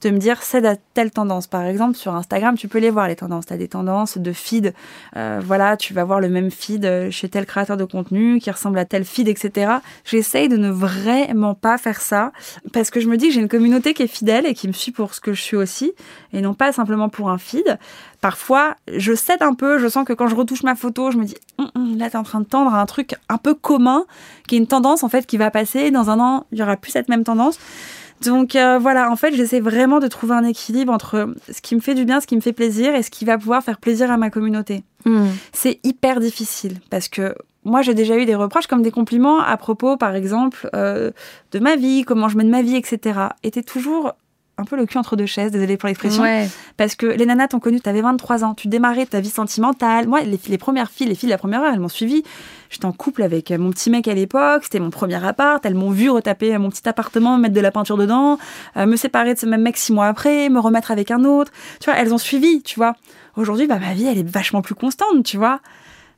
[0.00, 1.48] de me dire, cède à telle tendance.
[1.48, 3.46] Par exemple, sur Instagram, tu peux les voir, les tendances.
[3.46, 4.72] Tu as des tendances de feed.
[5.16, 8.78] Euh, voilà, tu vas voir le même feed chez tel créateur de contenu qui ressemble
[8.78, 9.72] à tel feed, etc.
[10.04, 12.30] J'essaie de ne vraiment pas faire ça
[12.72, 14.72] parce que je me dis que j'ai une communauté qui est fidèle et qui me
[14.72, 15.92] suit pour ce que je suis aussi
[16.32, 17.80] et non pas simplement pour un feed
[18.20, 19.78] parfois, je cède un peu.
[19.78, 22.16] Je sens que quand je retouche ma photo, je me dis, hum, hum, là, t'es
[22.16, 24.04] en train de tendre à un truc un peu commun,
[24.48, 25.90] qui est une tendance, en fait, qui va passer.
[25.90, 27.58] Dans un an, il y aura plus cette même tendance.
[28.22, 31.80] Donc euh, voilà, en fait, j'essaie vraiment de trouver un équilibre entre ce qui me
[31.80, 34.10] fait du bien, ce qui me fait plaisir et ce qui va pouvoir faire plaisir
[34.10, 34.84] à ma communauté.
[35.06, 35.28] Hmm.
[35.52, 39.56] C'est hyper difficile parce que moi, j'ai déjà eu des reproches comme des compliments à
[39.56, 41.10] propos, par exemple, euh,
[41.52, 43.20] de ma vie, comment je mène ma vie, etc.
[43.42, 44.14] Et toujours
[44.60, 46.24] un peu le cul entre deux chaises, désolé pour l'expression.
[46.76, 50.06] Parce que les nanas t'ont connu, t'avais 23 ans, tu démarrais ta vie sentimentale.
[50.06, 52.22] Moi, les, premières filles, les filles de la première heure, elles m'ont suivi.
[52.70, 55.64] J'étais en couple avec mon petit mec à l'époque, c'était mon premier appart.
[55.64, 58.38] Elles m'ont vu retaper mon petit appartement, mettre de la peinture dedans,
[58.76, 61.50] euh, me séparer de ce même mec six mois après, me remettre avec un autre.
[61.80, 62.94] Tu vois, elles ont suivi, tu vois.
[63.36, 65.60] Aujourd'hui, bah, ma vie, elle est vachement plus constante, tu vois.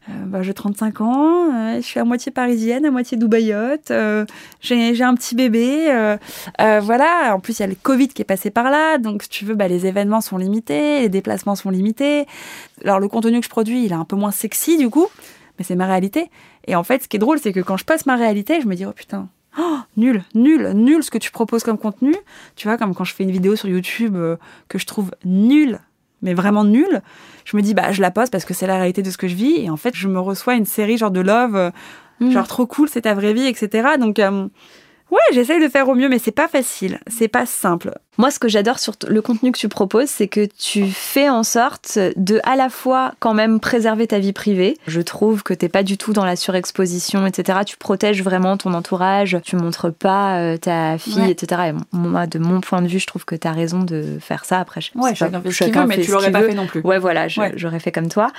[0.09, 4.25] Euh, bah, j'ai 35 ans, euh, je suis à moitié parisienne, à moitié dubaïote, euh,
[4.61, 6.17] j'ai un petit bébé,
[6.59, 7.35] voilà.
[7.35, 9.45] En plus, il y a le Covid qui est passé par là, donc si tu
[9.45, 12.27] veux, bah, les événements sont limités, les déplacements sont limités.
[12.85, 15.07] Alors le contenu que je produis, il est un peu moins sexy du coup,
[15.59, 16.31] mais c'est ma réalité.
[16.67, 18.67] Et en fait, ce qui est drôle, c'est que quand je passe ma réalité, je
[18.67, 22.15] me dis oh putain, Oh, nul, nul, nul ce que tu proposes comme contenu.
[22.57, 24.17] Tu vois, comme quand je fais une vidéo sur YouTube
[24.69, 25.79] que je trouve nulle,
[26.23, 27.03] mais vraiment nulle
[27.45, 29.29] je me dis, bah, je la pose parce que c'est la réalité de ce que
[29.29, 29.57] je vis.
[29.57, 31.71] Et en fait, je me reçois une série genre de love, euh,
[32.21, 32.31] mm.
[32.31, 33.91] genre trop cool, c'est ta vraie vie, etc.
[33.99, 34.49] Donc, euh,
[35.13, 37.93] ouais, j'essaye de faire au mieux, mais c'est pas facile, c'est pas simple.
[38.19, 41.43] Moi, ce que j'adore sur le contenu que tu proposes, c'est que tu fais en
[41.43, 44.77] sorte de à la fois quand même préserver ta vie privée.
[44.87, 47.61] Je trouve que t'es pas du tout dans la surexposition, etc.
[47.65, 51.71] Tu protèges vraiment ton entourage, tu montres pas euh, ta fille, etc.
[51.71, 54.45] Et moi, de mon point de vue, je trouve que tu as raison de faire
[54.45, 54.59] ça.
[54.59, 56.83] Après, je ouais, chacun fait ce qu'il veut, mais tu l'aurais pas fait non plus.
[56.83, 58.31] Ouais, voilà, j'aurais fait comme toi.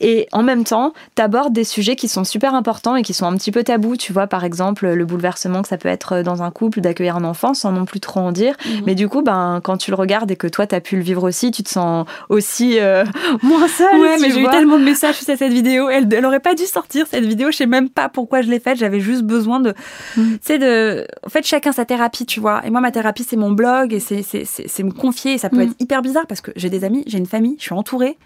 [0.00, 3.24] Et en même temps, tu abordes des sujets qui sont super importants et qui sont
[3.24, 3.96] un petit peu tabous.
[3.96, 7.24] Tu vois, par exemple, le bouleversement que ça peut être dans un couple d'accueillir un
[7.24, 8.54] enfant sans non plus trop en dire.
[8.64, 8.82] Mhm.
[8.86, 11.02] Mais du coup, ben, quand tu le regardes et que toi, tu as pu le
[11.02, 13.04] vivre aussi, tu te sens aussi euh,
[13.42, 14.00] moins seule.
[14.00, 15.88] Ouais, mais j'ai eu tellement de messages sur cette vidéo.
[15.88, 17.50] Elle, elle aurait pas dû sortir cette vidéo.
[17.50, 18.78] Je sais même pas pourquoi je l'ai faite.
[18.78, 19.74] J'avais juste besoin de,
[20.16, 20.32] mm.
[20.32, 22.62] tu sais, de, en fait, chacun sa thérapie, tu vois.
[22.64, 25.34] Et moi, ma thérapie, c'est mon blog et c'est, c'est, me confier.
[25.34, 25.62] Et ça peut mm.
[25.62, 28.16] être hyper bizarre parce que j'ai des amis, j'ai une famille, je suis entourée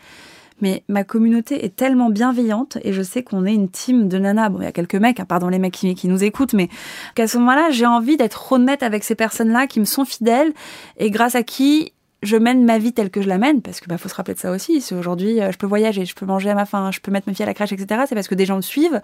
[0.60, 4.48] mais ma communauté est tellement bienveillante et je sais qu'on est une team de nanas.
[4.48, 6.68] Bon, il y a quelques mecs, hein, pardon les mecs qui, qui nous écoutent, mais
[7.14, 10.52] qu'à ce moment-là, j'ai envie d'être honnête avec ces personnes-là qui me sont fidèles
[10.96, 11.92] et grâce à qui
[12.22, 14.34] je mène ma vie telle que je la mène, parce que bah, faut se rappeler
[14.34, 14.80] de ça aussi.
[14.80, 17.28] Si aujourd'hui euh, je peux voyager, je peux manger à ma faim, je peux mettre
[17.28, 19.00] mes filles à la crèche, etc., c'est parce que des gens me suivent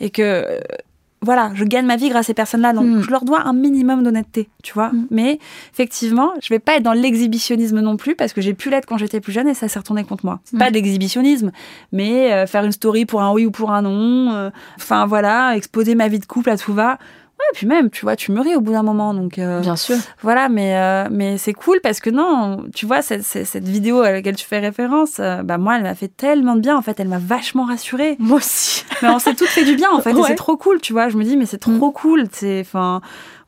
[0.00, 0.60] et que euh,
[1.22, 2.72] voilà, je gagne ma vie grâce à ces personnes-là.
[2.72, 3.02] Donc, mm.
[3.02, 4.88] je leur dois un minimum d'honnêteté, tu vois.
[4.88, 5.06] Mm.
[5.10, 5.38] Mais
[5.72, 8.96] effectivement, je vais pas être dans l'exhibitionnisme non plus parce que j'ai pu l'être quand
[8.96, 10.40] j'étais plus jeune et ça s'est retourné contre moi.
[10.44, 10.58] C'est mm.
[10.58, 11.52] pas de l'exhibitionnisme,
[11.92, 14.50] mais euh, faire une story pour un oui ou pour un non.
[14.76, 16.98] Enfin, voilà, exposer ma vie de couple à tout va.
[17.40, 19.14] Ouais, puis même, tu vois, tu mûris au bout d'un moment.
[19.14, 19.96] Donc, euh, Bien sûr.
[20.20, 24.12] Voilà, mais, euh, mais c'est cool parce que non, tu vois, cette, cette, vidéo à
[24.12, 26.76] laquelle tu fais référence, euh, bah moi, elle m'a fait tellement de bien.
[26.76, 28.16] En fait, elle m'a vachement rassurée.
[28.18, 28.84] Moi aussi.
[29.00, 30.14] mais on s'est toutes fait du bien, en fait.
[30.26, 31.08] c'est trop cool, tu vois.
[31.08, 31.92] Je me dis, mais c'est trop mm.
[31.92, 32.24] cool.
[32.30, 33.00] C'est, enfin,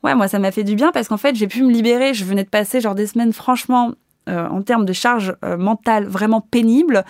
[0.03, 2.15] ouais, moi, ça m'a fait du bien parce qu'en fait, j'ai pu me libérer.
[2.15, 3.91] Je venais de passer, genre, des semaines, franchement,
[4.27, 7.03] en termes de charge mentale vraiment pénible.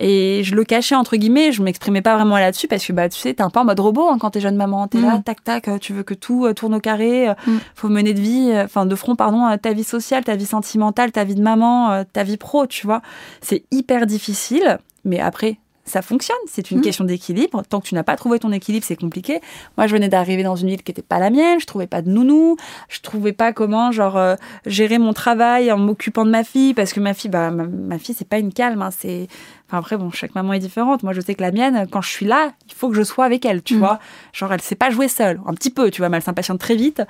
[0.00, 3.18] Et je le cachais entre guillemets, je m'exprimais pas vraiment là-dessus parce que bah tu
[3.18, 5.22] sais, t'es un peu en mode robot hein, quand t'es jeune maman, t'es là, mm.
[5.22, 7.58] tac tac, tu veux que tout euh, tourne au carré, euh, mm.
[7.74, 11.12] faut mener de vie, euh, enfin de front pardon, ta vie sociale, ta vie sentimentale,
[11.12, 13.02] ta vie de maman, ta vie pro, tu vois.
[13.40, 16.36] C'est hyper difficile, mais après ça fonctionne.
[16.46, 16.82] C'est une mmh.
[16.82, 17.62] question d'équilibre.
[17.68, 19.40] Tant que tu n'as pas trouvé ton équilibre, c'est compliqué.
[19.78, 21.60] Moi, je venais d'arriver dans une ville qui n'était pas la mienne.
[21.60, 22.56] Je trouvais pas de nounou.
[22.88, 24.34] Je trouvais pas comment, genre, euh,
[24.66, 28.14] gérer mon travail en m'occupant de ma fille, parce que ma fille, bah, ma, fille,
[28.18, 28.82] c'est pas une calme.
[28.82, 29.28] Hein, c'est,
[29.68, 31.02] enfin après, bon, chaque maman est différente.
[31.02, 33.24] Moi, je sais que la mienne, quand je suis là, il faut que je sois
[33.24, 33.78] avec elle, tu mmh.
[33.78, 33.98] vois.
[34.32, 36.76] Genre, elle sait pas jouer seule, un petit peu, tu vois, mais elle s'impatiente très
[36.76, 37.02] vite.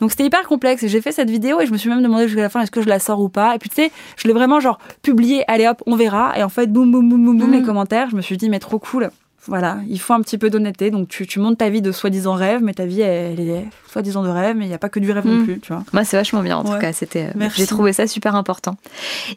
[0.00, 0.82] Donc, c'était hyper complexe.
[0.82, 2.70] Et j'ai fait cette vidéo et je me suis même demandé jusqu'à la fin, est-ce
[2.70, 3.54] que je la sors ou pas?
[3.54, 5.44] Et puis, tu sais, je l'ai vraiment genre publié.
[5.48, 6.38] Allez hop, on verra.
[6.38, 7.66] Et en fait, boum, boum, boum, boum, boum, les mmh.
[7.66, 8.10] commentaires.
[8.10, 9.10] Je me suis dit, mais trop cool.
[9.46, 10.90] Voilà, il faut un petit peu d'honnêteté.
[10.90, 14.22] Donc tu, tu, montes ta vie de soi-disant rêve, mais ta vie elle, est soi-disant
[14.22, 15.44] de rêve, mais il n'y a pas que du rêve non mm.
[15.44, 15.82] plus, tu vois.
[15.92, 16.92] Moi c'est vachement bien en tout cas.
[16.92, 18.76] C'était, euh, j'ai trouvé ça super important.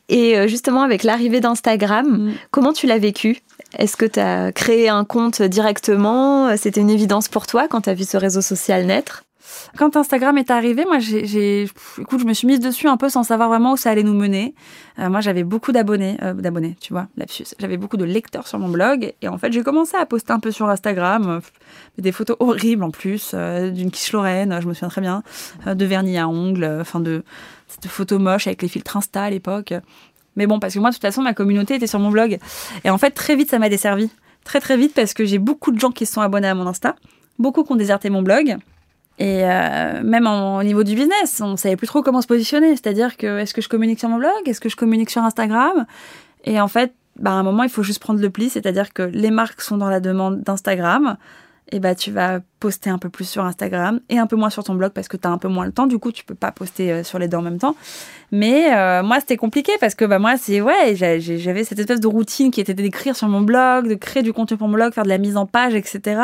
[0.10, 2.34] Et euh, justement avec l'arrivée d'Instagram, mm.
[2.52, 3.42] comment tu l'as vécu?
[3.78, 6.56] Est-ce que tu as créé un compte directement?
[6.56, 9.24] C'était une évidence pour toi quand tu as vu ce réseau social naître?
[9.78, 13.50] Quand Instagram est arrivé, moi, écoute, je me suis mise dessus un peu sans savoir
[13.50, 14.56] vraiment où ça allait nous mener.
[15.00, 17.08] Euh, moi, j'avais beaucoup d'abonnés, euh, d'abonnés, tu vois,
[17.60, 20.40] J'avais beaucoup de lecteurs sur mon blog, et en fait, j'ai commencé à poster un
[20.40, 21.40] peu sur Instagram, euh,
[21.98, 25.24] des photos horribles en plus, d'une quiche Lorraine, je me souviens très bien,
[25.66, 27.24] de vernis à ongles, enfin de,
[27.82, 29.74] de photos moches avec les filtres Insta à l'époque.
[30.36, 32.38] Mais bon, parce que moi, de toute façon, ma communauté était sur mon blog,
[32.84, 34.10] et en fait, très vite, ça m'a desservi.
[34.46, 36.68] Très très vite parce que j'ai beaucoup de gens qui se sont abonnés à mon
[36.68, 36.96] Insta,
[37.40, 38.58] beaucoup qui ont déserté mon blog.
[39.18, 42.72] Et euh, même au niveau du business, on savait plus trop comment se positionner.
[42.72, 45.86] C'est-à-dire que est-ce que je communique sur mon blog, est-ce que je communique sur Instagram?
[46.44, 48.50] Et en fait, bah, à un moment, il faut juste prendre le pli.
[48.50, 51.18] C'est-à-dire que les marques sont dans la demande d'Instagram.
[51.72, 54.64] Et bah, tu vas poster un peu plus sur Instagram et un peu moins sur
[54.64, 55.88] ton blog parce que tu as un peu moins le temps.
[55.88, 57.76] Du coup, tu peux pas poster euh, sur les deux en même temps.
[58.32, 62.08] Mais euh, moi, c'était compliqué parce que bah, moi, c'est ouais, j'avais cette espèce de
[62.08, 65.06] routine qui était d'écrire sur mon blog, de créer du contenu pour mon blog, faire
[65.06, 66.22] de la mise en page, etc.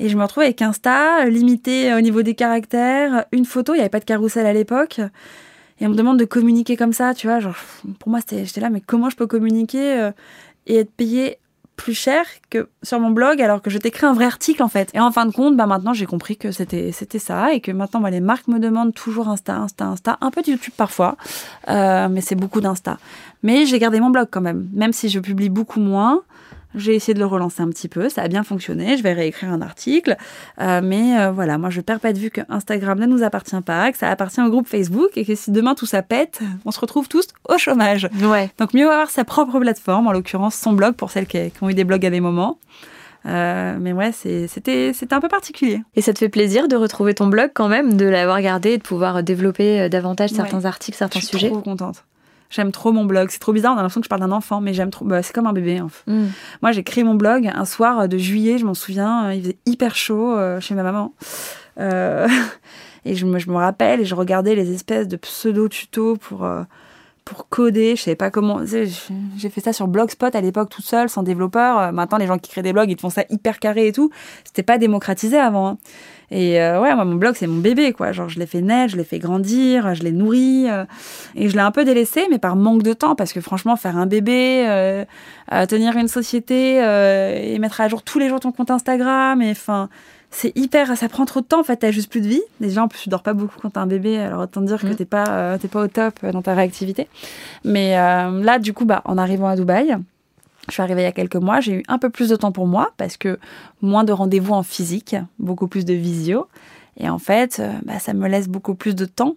[0.00, 3.80] Et je me retrouve avec Insta, limité au niveau des caractères, une photo, il n'y
[3.82, 4.98] avait pas de carrousel à l'époque.
[5.78, 7.38] Et on me demande de communiquer comme ça, tu vois.
[7.38, 7.54] Genre,
[7.98, 10.10] pour moi, j'étais là, mais comment je peux communiquer euh,
[10.66, 11.36] et être payé
[11.76, 14.90] plus cher que sur mon blog alors que je t'écris un vrai article en fait.
[14.92, 17.72] Et en fin de compte, bah maintenant j'ai compris que c'était c'était ça et que
[17.72, 21.16] maintenant bah, les marques me demandent toujours Insta, Insta, Insta, un peu de YouTube parfois,
[21.68, 22.98] euh, mais c'est beaucoup d'Insta.
[23.42, 26.20] Mais j'ai gardé mon blog quand même, même si je publie beaucoup moins.
[26.74, 29.50] J'ai essayé de le relancer un petit peu, ça a bien fonctionné, je vais réécrire
[29.50, 30.16] un article.
[30.60, 33.60] Euh, mais euh, voilà, moi je perds pas de vue que Instagram ne nous appartient
[33.60, 36.70] pas, que ça appartient au groupe Facebook et que si demain tout ça pète, on
[36.70, 38.08] se retrouve tous au chômage.
[38.22, 38.50] Ouais.
[38.58, 41.74] Donc mieux avoir sa propre plateforme, en l'occurrence son blog pour celles qui, ont eu
[41.74, 42.58] des blogs à des moments.
[43.26, 45.82] Euh, mais ouais, c'était un peu particulier.
[45.96, 48.78] Et ça te fait plaisir de retrouver ton blog quand même, de l'avoir gardé et
[48.78, 51.32] de pouvoir développer davantage certains articles, certains sujets.
[51.32, 52.04] Je suis trop contente.
[52.50, 53.28] J'aime trop mon blog.
[53.30, 55.04] C'est trop bizarre, on a l'impression que je parle d'un enfant, mais j'aime trop.
[55.04, 55.80] Bah, c'est comme un bébé.
[56.06, 56.26] Mm.
[56.62, 59.26] Moi, j'ai créé mon blog un soir de juillet, je m'en souviens.
[59.26, 61.14] Euh, il faisait hyper chaud euh, chez ma maman.
[61.78, 62.28] Euh,
[63.04, 66.48] et je me, je me, rappelle, et je regardais les espèces de pseudo-tutos pour,
[67.30, 67.94] pour coder.
[67.94, 68.60] Je savais pas comment.
[68.66, 71.92] J'ai fait ça sur Blogspot à l'époque tout seul, sans développeur.
[71.92, 74.10] Maintenant, les gens qui créent des blogs, ils font ça hyper carré et tout.
[74.42, 75.68] C'était pas démocratisé avant.
[75.68, 75.78] Hein.
[76.32, 78.10] Et euh, ouais, moi, mon blog, c'est mon bébé, quoi.
[78.10, 80.68] Genre, je l'ai fait naître, je l'ai fait grandir, je l'ai nourri.
[80.68, 80.84] Euh,
[81.36, 83.96] et je l'ai un peu délaissé, mais par manque de temps, parce que franchement, faire
[83.96, 85.04] un bébé, euh,
[85.68, 89.88] tenir une société et mettre à jour tous les jours ton compte Instagram, et enfin
[90.30, 92.42] c'est hyper, ça prend trop de temps en fait, t'as juste plus de vie.
[92.60, 94.86] Déjà en plus tu dors pas beaucoup quand t'as un bébé, alors autant dire que
[94.86, 94.96] mm.
[94.96, 97.08] t'es pas, t'es pas au top dans ta réactivité.
[97.64, 99.96] Mais là du coup bah en arrivant à Dubaï,
[100.68, 102.52] je suis arrivée il y a quelques mois, j'ai eu un peu plus de temps
[102.52, 103.38] pour moi parce que
[103.82, 106.46] moins de rendez-vous en physique, beaucoup plus de visio.
[106.96, 109.36] Et en fait, euh, bah, ça me laisse beaucoup plus de temps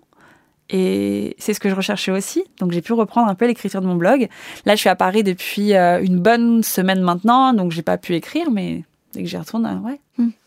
[0.69, 2.43] Et c'est ce que je recherchais aussi.
[2.59, 4.27] Donc j'ai pu reprendre un peu l'écriture de mon blog.
[4.65, 8.15] Là, je suis à Paris depuis euh, une bonne semaine maintenant, donc j'ai pas pu
[8.15, 9.99] écrire, mais dès que j'y retourne, euh, ouais.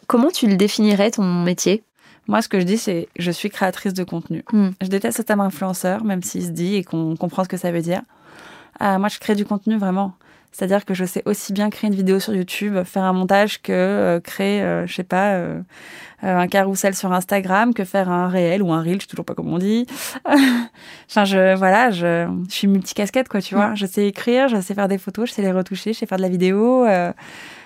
[0.06, 0.08] Hmm.
[0.08, 1.82] Comment tu le définirais ton métier?
[2.28, 4.44] Moi, ce que je dis, c'est je suis créatrice de contenu.
[4.52, 4.70] Hmm.
[4.80, 7.70] Je déteste ce terme influenceur, même s'il se dit et qu'on comprend ce que ça
[7.70, 8.02] veut dire.
[8.82, 10.14] Euh, moi, je crée du contenu vraiment.
[10.56, 13.72] C'est-à-dire que je sais aussi bien créer une vidéo sur YouTube, faire un montage que
[13.72, 15.60] euh, créer, euh, je sais pas, euh,
[16.22, 19.34] un carrousel sur Instagram, que faire un réel ou un reel, je sais toujours pas
[19.34, 19.86] comment on dit.
[20.24, 23.74] enfin, je, voilà, je, je suis multicasquette, quoi, tu vois.
[23.74, 26.16] Je sais écrire, je sais faire des photos, je sais les retoucher, je sais faire
[26.16, 26.86] de la vidéo,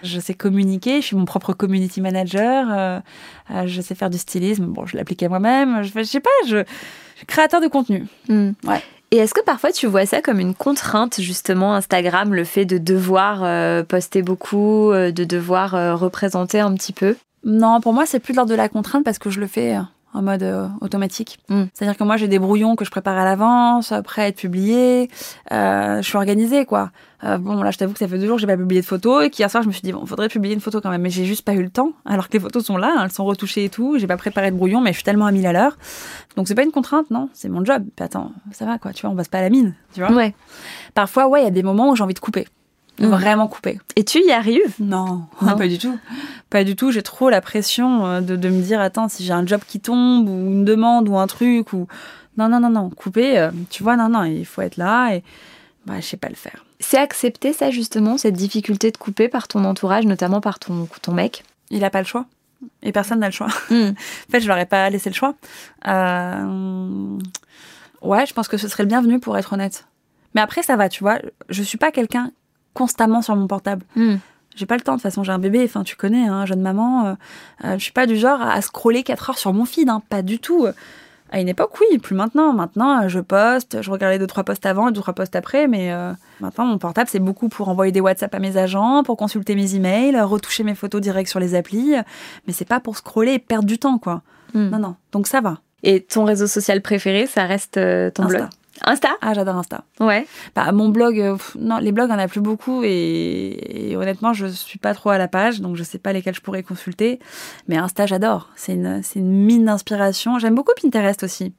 [0.02, 3.00] je sais communiquer, je suis mon propre community manager, euh,
[3.50, 4.66] euh, je sais faire du stylisme.
[4.66, 5.82] Bon, je l'applique à moi-même.
[5.82, 8.06] Je, je sais pas, je, je suis créateur de contenu.
[8.28, 8.52] Hmm.
[8.64, 8.82] Ouais.
[9.12, 12.78] Et est-ce que parfois tu vois ça comme une contrainte, justement, Instagram, le fait de
[12.78, 17.16] devoir euh, poster beaucoup, euh, de devoir euh, représenter un petit peu?
[17.44, 19.74] Non, pour moi, c'est plus de l'ordre de la contrainte parce que je le fais
[19.74, 19.80] euh,
[20.12, 21.38] en mode euh, automatique.
[21.48, 21.64] Mm.
[21.72, 25.08] C'est-à-dire que moi, j'ai des brouillons que je prépare à l'avance, après être publiés.
[25.52, 26.90] Euh, je suis organisée, quoi.
[27.22, 28.86] Euh, bon, là, je t'avoue que ça fait deux jours que j'ai pas publié de
[28.86, 31.02] photos et qu'hier soir, je me suis dit, bon, faudrait publier une photo quand même.
[31.02, 33.12] Mais j'ai juste pas eu le temps, alors que les photos sont là, hein, elles
[33.12, 33.98] sont retouchées et tout.
[33.98, 35.76] J'ai pas préparé de brouillon, mais je suis tellement à mille à l'heure.
[36.36, 37.28] Donc, c'est pas une contrainte, non?
[37.32, 37.84] C'est mon job.
[37.94, 38.92] Puis attends, ça va, quoi.
[38.92, 40.12] Tu vois, on passe pas à la mine, tu vois?
[40.12, 40.34] Ouais.
[40.94, 42.46] Parfois, ouais, il y a des moments où j'ai envie de couper.
[43.00, 43.80] Vraiment couper.
[43.96, 44.74] Et tu y arrives?
[44.78, 45.56] Non, Non.
[45.56, 45.98] pas du tout.
[46.50, 46.90] Pas du tout.
[46.92, 49.80] J'ai trop la pression euh, de, de me dire, attends, si j'ai un job qui
[49.80, 51.86] tombe ou une demande ou un truc ou
[52.36, 53.38] non, non, non, non, couper.
[53.38, 55.22] euh, tu vois, non, non, il faut être là et
[55.86, 56.64] bah, je sais pas le faire.
[56.78, 61.12] C'est accepter ça, justement, cette difficulté de couper par ton entourage, notamment par ton, ton
[61.12, 61.44] mec?
[61.70, 62.26] Il a pas le choix
[62.82, 63.48] et personne n'a le choix.
[63.70, 63.90] Hmm.
[64.28, 65.34] En fait, je leur ai pas laissé le choix.
[65.86, 67.18] Euh,
[68.02, 69.86] Ouais, je pense que ce serait le bienvenu pour être honnête.
[70.34, 71.18] Mais après, ça va, tu vois.
[71.50, 72.30] Je suis pas quelqu'un
[72.74, 73.84] constamment sur mon portable.
[73.96, 74.16] Hmm.
[74.56, 76.60] J'ai pas le temps, de toute façon, j'ai un bébé, enfin, tu connais, hein, jeune
[76.60, 77.06] maman.
[77.06, 77.14] euh,
[77.64, 80.22] euh, je suis pas du genre à scroller 4 heures sur mon feed, hein, pas
[80.22, 80.66] du tout.
[81.32, 82.52] À une époque, oui, plus maintenant.
[82.52, 85.68] Maintenant, euh, je poste, je regardais deux, trois posts avant et deux, trois posts après,
[85.68, 89.16] mais euh, maintenant, mon portable, c'est beaucoup pour envoyer des WhatsApp à mes agents, pour
[89.16, 91.94] consulter mes emails, retoucher mes photos directes sur les applis,
[92.48, 94.22] mais c'est pas pour scroller et perdre du temps, quoi.
[94.54, 94.70] Hmm.
[94.70, 94.96] Non, non.
[95.12, 95.58] Donc ça va.
[95.84, 98.26] Et ton réseau social préféré, ça reste ton Insta.
[98.26, 98.48] blog?
[98.84, 99.08] Insta?
[99.20, 99.84] Ah, j'adore Insta.
[100.00, 100.26] Ouais.
[100.54, 103.96] Bah, mon blog, euh, pff, non, les blogs, on en a plus beaucoup et, et
[103.96, 106.62] honnêtement, je suis pas trop à la page, donc je sais pas lesquels je pourrais
[106.62, 107.18] consulter.
[107.68, 108.48] Mais Insta, j'adore.
[108.56, 110.38] C'est une, c'est une mine d'inspiration.
[110.38, 111.52] J'aime beaucoup Pinterest aussi.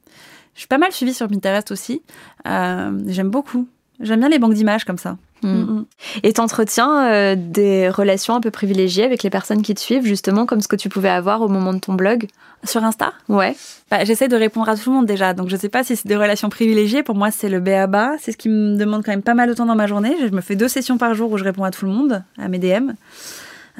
[0.54, 2.02] Je suis pas mal suivie sur Pinterest aussi.
[2.46, 3.68] Euh, J'aime beaucoup.
[4.02, 5.16] J'aime bien les banques d'images comme ça.
[5.42, 5.48] Hmm.
[5.48, 5.84] Mm, mm.
[6.22, 10.46] Et t'entretiens euh, des relations un peu privilégiées avec les personnes qui te suivent, justement
[10.46, 12.26] comme ce que tu pouvais avoir au moment de ton blog?
[12.64, 13.56] Sur Insta, Ouais.
[13.90, 15.34] bah, j'essaie de répondre à tout le monde déjà.
[15.34, 17.02] Donc je sais pas si c'est des relations privilégiées.
[17.02, 18.12] Pour moi, c'est le B.A.B.A.
[18.20, 20.14] C'est ce qui me demande quand même pas mal de temps dans ma journée.
[20.20, 22.46] Je me fais deux sessions par jour où je réponds à tout le monde, à
[22.48, 22.92] mes DM.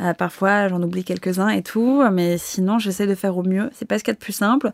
[0.01, 3.71] Euh, parfois, j'en oublie quelques-uns et tout, mais sinon, j'essaie de faire au mieux.
[3.73, 4.73] C'est pas ce qu'il y a de plus simple.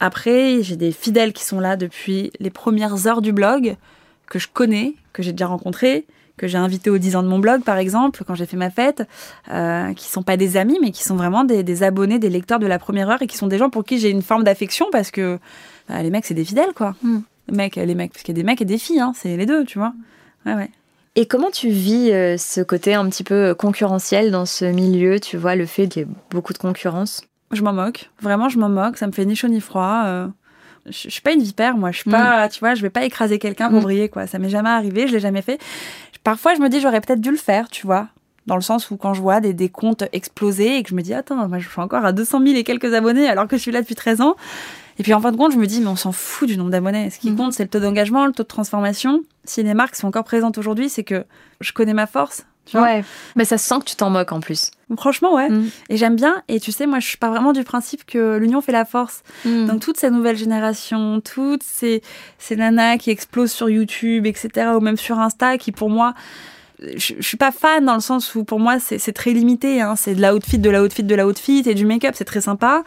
[0.00, 3.76] Après, j'ai des fidèles qui sont là depuis les premières heures du blog,
[4.28, 7.38] que je connais, que j'ai déjà rencontrés, que j'ai invités aux 10 ans de mon
[7.38, 9.02] blog, par exemple, quand j'ai fait ma fête,
[9.50, 12.58] euh, qui sont pas des amis, mais qui sont vraiment des, des abonnés, des lecteurs
[12.58, 14.86] de la première heure et qui sont des gens pour qui j'ai une forme d'affection
[14.92, 15.38] parce que
[15.88, 16.94] bah, les mecs, c'est des fidèles, quoi.
[17.02, 17.18] Mm.
[17.48, 19.36] Les mecs, les mecs, parce qu'il y a des mecs et des filles, hein, c'est
[19.36, 19.94] les deux, tu vois.
[20.44, 20.70] Ouais, ouais.
[21.14, 25.38] Et comment tu vis euh, ce côté un petit peu concurrentiel dans ce milieu Tu
[25.38, 27.22] vois, le fait qu'il y ait beaucoup de concurrence?
[27.52, 28.10] Je m'en moque.
[28.20, 28.98] Vraiment, je m'en moque.
[28.98, 30.02] Ça me fait ni chaud ni froid.
[30.04, 30.28] Euh,
[30.88, 31.90] je, je suis pas une vipère, moi.
[31.92, 33.82] Je suis pas, tu vois, je vais pas écraser quelqu'un pour Mm.
[33.84, 34.26] briller, quoi.
[34.26, 35.06] Ça m'est jamais arrivé.
[35.08, 35.58] Je l'ai jamais fait.
[36.24, 38.08] Parfois, je me dis, j'aurais peut-être dû le faire, tu vois.
[38.46, 41.02] Dans le sens où quand je vois des, des comptes exploser et que je me
[41.02, 43.62] dis, attends, moi, je suis encore à 200 000 et quelques abonnés alors que je
[43.62, 44.36] suis là depuis 13 ans.
[44.98, 46.70] Et puis en fin de compte, je me dis, mais on s'en fout du nombre
[46.70, 47.10] d'abonnés.
[47.10, 47.36] Ce qui Mm.
[47.36, 49.20] compte, c'est le taux d'engagement, le taux de transformation.
[49.44, 51.24] Si les marques sont encore présentes aujourd'hui, c'est que
[51.60, 52.46] je connais ma force.
[52.66, 53.04] Tu vois Ouais.
[53.36, 54.70] Mais ça se sent que tu t'en moques en plus.
[54.96, 55.48] Franchement, ouais.
[55.48, 55.70] Mm.
[55.88, 56.42] Et j'aime bien.
[56.48, 59.22] Et tu sais, moi, je pas vraiment du principe que l'union fait la force.
[59.44, 59.66] Mm.
[59.66, 62.02] Donc toute cette nouvelle génération, toutes ces,
[62.38, 66.14] ces nanas qui explosent sur YouTube, etc., ou même sur Insta, qui pour moi,
[66.80, 69.80] je, je suis pas fan dans le sens où pour moi c'est très limité.
[69.80, 69.96] Hein.
[69.96, 72.42] C'est de la outfit, de la outfit, de la outfit et du make-up, c'est très
[72.42, 72.82] sympa.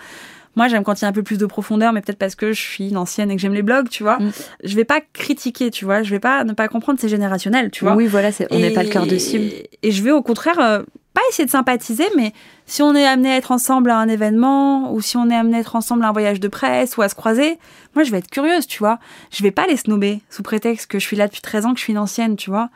[0.59, 2.51] Moi, j'aime quand il y a un peu plus de profondeur, mais peut-être parce que
[2.51, 4.19] je suis une ancienne et que j'aime les blogs, tu vois.
[4.19, 4.31] Mm.
[4.65, 6.03] Je vais pas critiquer, tu vois.
[6.03, 7.95] Je vais pas ne pas comprendre, c'est générationnel, tu vois.
[7.95, 9.45] Oui, voilà, c'est- on n'est pas le cœur de cible.
[9.83, 12.33] Et je vais au contraire euh, pas essayer de sympathiser, mais
[12.65, 15.55] si on est amené à être ensemble à un événement, ou si on est amené
[15.55, 17.57] à être ensemble à un voyage de presse, ou à se croiser,
[17.95, 18.99] moi je vais être curieuse, tu vois.
[19.31, 21.79] Je vais pas les snober sous prétexte que je suis là depuis 13 ans, que
[21.79, 22.69] je suis une ancienne, tu vois.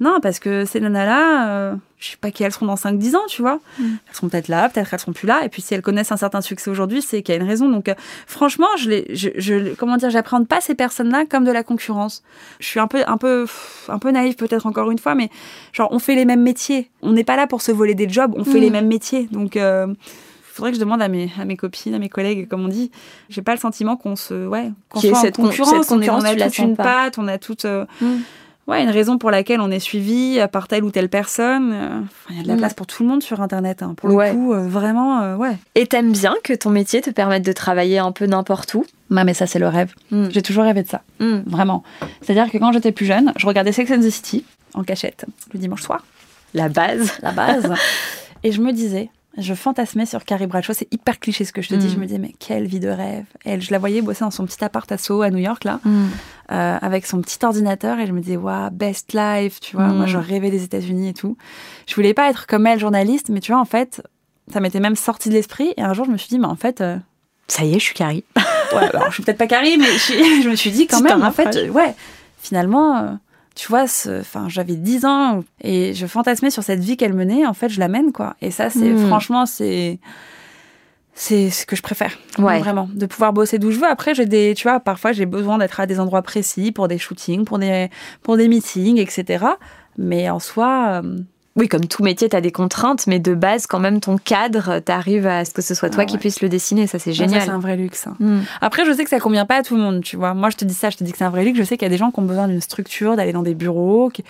[0.00, 3.20] Non, parce que ces nanas-là, euh, je sais pas qui elles seront dans 5-10 ans,
[3.28, 3.60] tu vois.
[3.78, 3.84] Mm.
[4.08, 5.44] Elles seront peut-être là, peut-être elles seront plus là.
[5.44, 7.68] Et puis si elles connaissent un certain succès aujourd'hui, c'est qu'il y a une raison.
[7.68, 7.94] Donc euh,
[8.26, 12.24] franchement, je les, je, je, comment dire, j'appréhende pas ces personnes-là comme de la concurrence.
[12.58, 13.46] Je suis un peu, un peu,
[13.88, 15.30] un peu naïve peut-être encore une fois, mais
[15.72, 16.90] genre on fait les mêmes métiers.
[17.00, 18.62] On n'est pas là pour se voler des jobs, on fait Mm.
[18.62, 19.28] les mêmes métiers.
[19.30, 19.86] Donc euh,
[20.42, 22.90] faudrait que je demande à mes, à mes copines, à mes collègues, comme on dit.
[23.28, 26.08] J'ai pas le sentiment qu'on se, ouais, qu'on soit en cette con- concurrence, on, est-
[26.42, 28.16] a toute une patte, on a toute, euh, Mm.
[28.66, 31.72] Ouais, une raison pour laquelle on est suivi euh, par telle ou telle personne.
[31.72, 32.58] Euh, enfin, Il y a de la Mm.
[32.58, 33.82] place pour tout le monde sur Internet.
[33.82, 33.94] hein.
[33.96, 34.30] Pour Ouais.
[34.32, 35.56] le coup, euh, vraiment, euh, ouais.
[35.74, 38.84] Et t'aimes bien que ton métier te permette de travailler un peu n'importe où?
[39.10, 39.92] Non, mais ça, c'est le rêve.
[40.10, 40.28] Mm.
[40.30, 41.02] J'ai toujours rêvé de ça.
[41.20, 41.40] Mm.
[41.46, 41.82] Vraiment.
[42.22, 44.44] C'est-à-dire que quand j'étais plus jeune, je regardais Sex and the City
[44.74, 46.04] en cachette le dimanche soir.
[46.54, 47.12] La base.
[47.22, 47.72] la base.
[48.44, 51.68] et je me disais, je fantasmais sur Carrie Bradshaw, c'est hyper cliché ce que je
[51.68, 51.86] te dis.
[51.86, 51.90] Mm.
[51.90, 53.24] Je me disais, mais quelle vie de rêve.
[53.44, 55.64] Et elle, je la voyais bosser dans son petit appart à Soho à New York,
[55.64, 56.04] là, Mm.
[56.52, 57.98] euh, avec son petit ordinateur.
[57.98, 59.88] Et je me disais, waouh, best life, tu vois.
[59.88, 59.96] Mm.
[59.96, 61.36] Moi, je rêvais des États-Unis et tout.
[61.86, 64.02] Je voulais pas être comme elle, journaliste, mais tu vois, en fait,
[64.52, 65.72] ça m'était même sorti de l'esprit.
[65.76, 66.80] Et un jour, je me suis dit, mais en fait.
[66.80, 66.96] euh,
[67.48, 68.24] Ça y est, je suis Carrie.
[68.74, 71.30] Ouais, alors, je suis peut-être pas Carrie, mais je, me suis dit quand même, en
[71.30, 71.94] fait, ouais,
[72.42, 73.10] finalement, euh,
[73.54, 77.46] tu vois, ce- enfin, j'avais 10 ans et je fantasmais sur cette vie qu'elle menait.
[77.46, 78.34] En fait, je la mène, quoi.
[78.40, 79.06] Et ça, c'est Mm.
[79.06, 79.98] franchement, c'est
[81.16, 82.18] c'est ce que je préfère.
[82.38, 82.58] Ouais.
[82.58, 83.86] Vraiment, de pouvoir bosser d'où je veux.
[83.86, 86.98] Après, j'ai des, tu vois, parfois j'ai besoin d'être à des endroits précis pour des
[86.98, 87.88] shootings, pour des,
[88.22, 89.44] pour des meetings, etc.
[89.96, 91.18] Mais en soi, euh,
[91.56, 95.26] Oui, comme tout métier, t'as des contraintes, mais de base, quand même, ton cadre, t'arrives
[95.26, 96.18] à ce que ce soit toi Ah qui ouais.
[96.20, 96.86] puisses le dessiner.
[96.88, 97.42] Ça, c'est ça, génial.
[97.42, 98.06] c'est un vrai luxe.
[98.08, 98.16] hein.
[98.18, 98.40] Mm.
[98.60, 100.34] Après, je sais que ça convient pas à tout le monde, tu vois.
[100.34, 101.56] Moi, je te dis ça, je te dis que c'est un vrai luxe.
[101.58, 103.54] Je sais qu'il y a des gens qui ont besoin d'une structure, d'aller dans des
[103.54, 104.10] bureaux.
[104.10, 104.24] qui-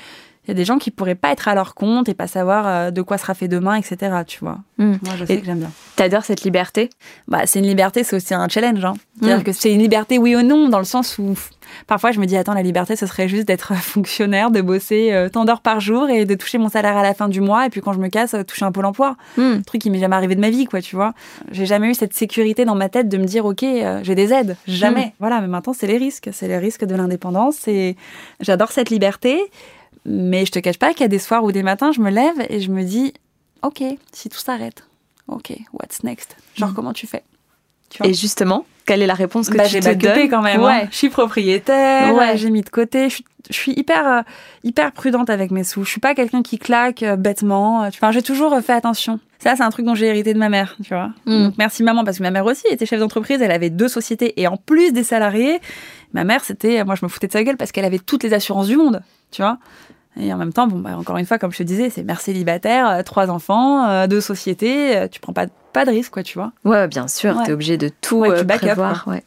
[0.46, 2.66] Il y a des gens qui pourraient pas être à leur compte et pas savoir
[2.66, 4.14] euh, de quoi sera fait demain, etc.
[4.26, 4.58] Tu vois.
[4.78, 4.84] Mm.
[5.02, 5.70] Moi, je sais Et- que j'aime bien.
[5.96, 6.90] T'adores cette liberté?
[7.28, 8.84] Bah, c'est une liberté, c'est aussi un challenge.
[8.84, 8.94] Hein.
[9.18, 9.44] C'est-à-dire Mm.
[9.44, 11.34] que c'est une liberté oui ou non, dans le sens où
[11.86, 15.28] parfois je me dis, attends, la liberté, ce serait juste d'être fonctionnaire, de bosser euh,
[15.28, 17.64] tant d'heures par jour et de toucher mon salaire à la fin du mois.
[17.66, 19.16] Et puis quand je me casse, euh, toucher un pôle emploi.
[19.38, 19.62] Mm.
[19.66, 21.14] truc qui m'est jamais arrivé de ma vie, quoi, tu vois.
[21.52, 24.32] J'ai jamais eu cette sécurité dans ma tête de me dire, ok, euh, j'ai des
[24.32, 25.06] aides, jamais.
[25.06, 25.10] Mm.
[25.20, 27.66] Voilà, mais maintenant c'est les risques, c'est les risques de l'indépendance.
[27.68, 27.96] Et
[28.40, 29.40] j'adore cette liberté,
[30.04, 32.10] mais je te cache pas qu'il y a des soirs ou des matins, je me
[32.10, 33.12] lève et je me dis,
[33.62, 33.82] ok,
[34.12, 34.84] si tout s'arrête,
[35.28, 36.36] ok, what's next?
[36.54, 36.74] Genre Mm.
[36.74, 37.22] comment tu fais?
[37.90, 40.28] Tu Et justement, quelle est la réponse que bah, tu j'ai te donnes?
[40.28, 40.60] quand même.
[40.62, 40.72] Ouais.
[40.84, 40.88] hein.
[40.90, 42.36] Je suis propriétaire, Ouais.
[42.36, 43.08] j'ai mis de côté.
[43.08, 44.22] Je suis, je suis hyper, euh,
[44.64, 45.84] hyper prudente avec mes sous.
[45.84, 47.80] Je suis pas quelqu'un qui claque euh, bêtement.
[47.86, 49.20] Enfin, j'ai toujours euh, fait attention.
[49.38, 51.10] Ça, c'est un truc dont j'ai hérité de ma mère, tu vois.
[51.26, 51.44] Mm.
[51.44, 53.40] Donc, merci maman, parce que ma mère aussi était chef d'entreprise.
[53.42, 55.60] Elle avait deux sociétés et en plus des salariés.
[56.14, 58.32] Ma mère, c'était, moi, je me foutais de sa gueule parce qu'elle avait toutes les
[58.32, 59.02] assurances du monde,
[59.34, 59.58] tu vois.
[60.16, 62.20] Et en même temps, bon, bah, encore une fois, comme je te disais, c'est mère
[62.20, 64.96] célibataire, euh, trois enfants, euh, deux sociétés.
[64.96, 66.52] euh, tu prends pas, pas de risque, quoi, tu vois.
[66.64, 67.44] Ouais, bien sûr, Ouais.
[67.46, 69.08] t'es obligé de tout Ouais, tu back up, prévoir.
[69.08, 69.24] ouais.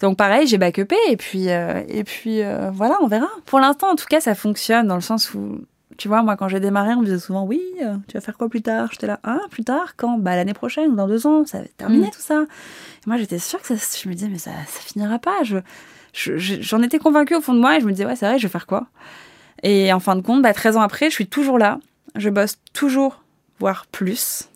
[0.00, 3.26] Donc pareil, j'ai backupé et puis euh, et puis euh, voilà, on verra.
[3.46, 5.58] Pour l'instant, en tout cas, ça fonctionne dans le sens où
[5.96, 8.36] tu vois, moi quand j'ai démarré, on me disait souvent oui, euh, tu vas faire
[8.38, 10.18] quoi plus tard J'étais là, ah plus tard quand?
[10.18, 12.10] Bah l'année prochaine dans deux ans, ça va être terminé Mm.
[12.10, 12.42] tout ça.
[12.42, 15.42] Et moi j'étais sûre que ça, je me disais mais ça ça finira pas.
[15.42, 15.58] Je-
[16.12, 18.46] j'en étais convaincue au fond de moi et je me disais ouais c'est vrai, je
[18.46, 18.86] vais faire quoi?
[19.62, 21.78] Et en fin de compte, bah 13 ans après, je suis toujours là.
[22.14, 23.22] Je bosse toujours,
[23.58, 24.48] voire plus.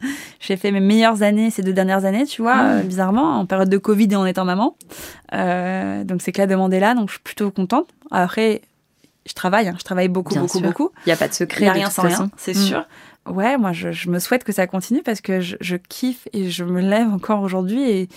[0.40, 2.66] J'ai fait mes meilleures années ces deux dernières années, tu vois, Mm.
[2.78, 4.76] euh, bizarrement, en période de Covid et en étant maman.
[5.34, 7.88] Euh, donc c'est que la demande est là, donc je suis plutôt contente.
[8.10, 8.62] Après,
[9.26, 10.66] je travaille, hein, je travaille beaucoup, Bien beaucoup, sûr.
[10.66, 10.90] beaucoup.
[11.06, 11.62] Il y a pas de Il secret.
[11.64, 12.60] n'y a rien sans rien, c'est Mm.
[12.60, 12.86] sûr.
[13.26, 16.48] Ouais, moi, je, je me souhaite que ça continue parce que je, je kiffe et
[16.48, 18.08] je me lève encore aujourd'hui et,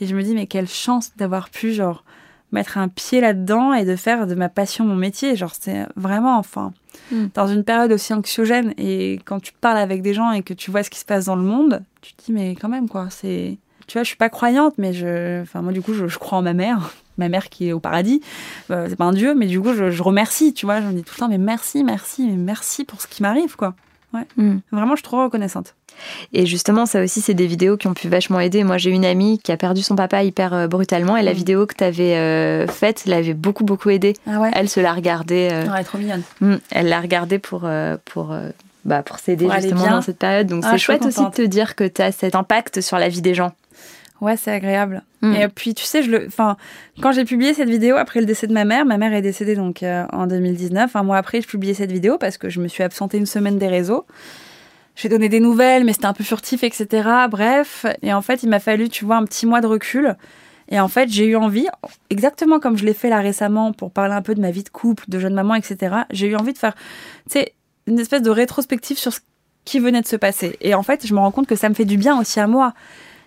[0.00, 2.04] et je me dis, mais quelle chance d'avoir pu, genre,
[2.52, 5.36] mettre un pied là-dedans et de faire de ma passion mon métier.
[5.36, 6.72] Genre, c'est vraiment, enfin,
[7.12, 7.26] Mm.
[7.34, 10.70] dans une période aussi anxiogène et quand tu parles avec des gens et que tu
[10.70, 13.06] vois ce qui se passe dans le monde, tu te dis, mais quand même, quoi,
[13.10, 13.56] c'est.
[13.86, 15.40] Tu vois, je suis pas croyante, mais je.
[15.42, 16.92] Enfin, moi, du coup, je, je crois en ma mère.
[17.16, 18.20] Ma mère qui est au paradis.
[18.70, 20.80] Euh, c'est pas un dieu, mais du coup, je, je remercie, tu vois.
[20.80, 23.56] Je me dis tout le temps, mais merci, merci, mais merci pour ce qui m'arrive,
[23.56, 23.74] quoi.
[24.36, 24.56] Mm.
[24.72, 25.74] Vraiment, je suis trop reconnaissante.
[26.32, 28.64] Et justement, ça aussi, c'est des vidéos qui ont pu vachement aider.
[28.64, 31.36] Moi, j'ai une amie qui a perdu son papa hyper euh, brutalement et la Mm.
[31.36, 34.14] vidéo que tu avais faite l'avait beaucoup, beaucoup aidé.
[34.26, 35.48] Ah ouais Elle se l'a regardée.
[35.52, 36.22] euh, Ouais, trop mignonne.
[36.40, 38.50] mm, elle l'a regardée pour, euh, pour, euh,
[38.84, 40.46] bah, pour s'aider justement dans cette période.
[40.46, 43.08] Donc, Ah, c'est chouette aussi de te dire que tu as cet impact sur la
[43.08, 43.52] vie des gens.
[44.20, 45.02] Ouais, c'est agréable.
[45.22, 45.34] Mm.
[45.34, 46.56] Et puis, tu sais, je le, enfin,
[47.00, 49.54] quand j'ai publié cette vidéo après le décès de ma mère, ma mère est décédée
[49.54, 50.94] donc euh, en 2019.
[50.96, 53.58] Un mois après, je publiais cette vidéo parce que je me suis absentée une semaine
[53.58, 54.06] des réseaux.
[54.96, 57.08] J'ai donné des nouvelles, mais c'était un peu furtif, etc.
[57.30, 60.16] Bref, et en fait, il m'a fallu, tu vois, un petit mois de recul.
[60.70, 61.66] Et en fait, j'ai eu envie,
[62.10, 64.68] exactement comme je l'ai fait là récemment pour parler un peu de ma vie de
[64.68, 65.96] couple, de jeune maman, etc.
[66.10, 67.54] J'ai eu envie de faire, tu sais,
[67.86, 69.20] une espèce de rétrospective sur ce
[69.64, 70.56] qui venait de se passer.
[70.60, 72.46] Et en fait, je me rends compte que ça me fait du bien aussi à
[72.46, 72.74] moi.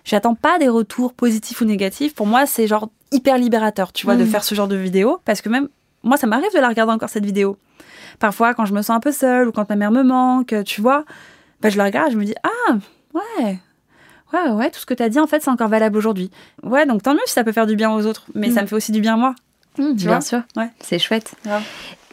[0.04, 2.14] J'attends pas des retours positifs ou négatifs.
[2.14, 4.28] Pour moi, c'est genre hyper libérateur, tu vois, de Mhm.
[4.30, 5.18] faire ce genre de vidéo.
[5.24, 5.68] Parce que même,
[6.02, 7.56] moi, ça m'arrive de la regarder encore cette vidéo.
[8.18, 10.80] Parfois, quand je me sens un peu seule ou quand ma mère me manque, tu
[10.80, 11.04] vois,
[11.60, 12.74] bah, je la regarde et je me dis, ah,
[13.14, 13.58] ouais.
[14.32, 16.30] Ouais, ouais, tout ce que tu as dit, en fait, c'est encore valable aujourd'hui.
[16.62, 18.66] Ouais, donc tant mieux si ça peut faire du bien aux autres, mais ça me
[18.66, 19.34] fait aussi du bien à moi.
[19.78, 20.42] bien vois sûr.
[20.56, 20.70] Ouais.
[20.80, 21.34] C'est chouette.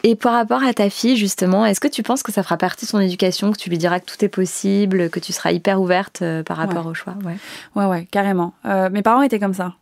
[0.02, 2.86] Et par rapport à ta fille, justement, est-ce que tu penses que ça fera partie
[2.86, 5.80] de son éducation, que tu lui diras que tout est possible, que tu seras hyper
[5.80, 7.14] ouverte euh, par rapport au choix?
[7.24, 7.36] Ouais,
[7.76, 8.54] ouais, ouais carrément.
[8.64, 9.74] Euh, mes parents étaient comme ça.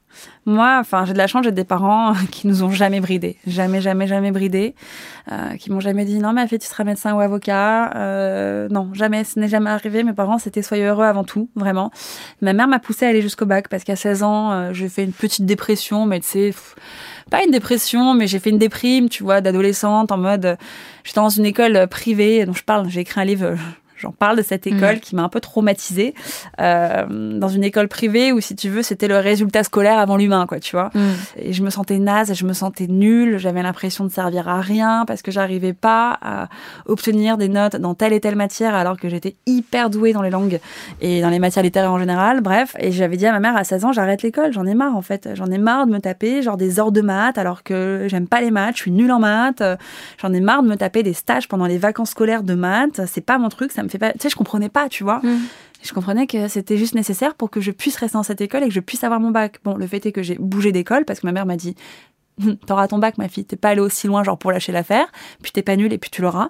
[0.47, 3.81] Moi, enfin, j'ai de la chance, j'ai des parents qui nous ont jamais bridés, jamais,
[3.81, 4.75] jamais, jamais bridés,
[5.31, 7.95] euh, qui m'ont jamais dit non, ma fille, tu seras médecin ou avocat.
[7.97, 10.03] Euh, non, jamais, ce n'est jamais arrivé.
[10.03, 11.91] Mes parents, c'était soyez heureux avant tout, vraiment.
[12.41, 15.05] Ma mère m'a poussée à aller jusqu'au bac parce qu'à 16 ans, euh, j'ai fait
[15.05, 16.55] une petite dépression, mais tu sais,
[17.31, 20.57] pas une dépression, mais j'ai fait une déprime, tu vois, d'adolescente en mode,
[21.05, 23.57] j'étais dans une école privée dont je parle, j'ai écrit un livre
[23.99, 25.01] J'en parle de cette école mm.
[25.01, 26.15] qui m'a un peu traumatisée
[26.61, 30.47] euh, dans une école privée où, si tu veux, c'était le résultat scolaire avant l'humain,
[30.47, 30.91] quoi, tu vois.
[30.95, 31.01] Mm.
[31.37, 35.05] Et je me sentais naze, je me sentais nulle, j'avais l'impression de servir à rien
[35.07, 36.49] parce que j'arrivais pas à
[36.87, 40.31] obtenir des notes dans telle et telle matière alors que j'étais hyper douée dans les
[40.31, 40.61] langues
[41.01, 42.41] et dans les matières littéraires en général.
[42.41, 44.97] Bref, et j'avais dit à ma mère à 16 ans, j'arrête l'école, j'en ai marre
[44.97, 48.07] en fait, j'en ai marre de me taper genre des heures de maths alors que
[48.09, 49.63] j'aime pas les maths, je suis nulle en maths,
[50.21, 53.25] j'en ai marre de me taper des stages pendant les vacances scolaires de maths, c'est
[53.25, 55.21] pas mon truc, ça me fait pas, tu sais, je comprenais pas, tu vois.
[55.23, 55.39] Mm.
[55.83, 58.69] Je comprenais que c'était juste nécessaire pour que je puisse rester dans cette école et
[58.69, 59.61] que je puisse avoir mon bac.
[59.65, 61.77] Bon, le fait est que j'ai bougé d'école parce que ma mère m'a dit
[62.67, 63.45] T'auras ton bac, ma fille.
[63.45, 65.07] T'es pas allée aussi loin, genre pour lâcher l'affaire.
[65.43, 66.49] Puis t'es pas nulle et puis tu l'auras.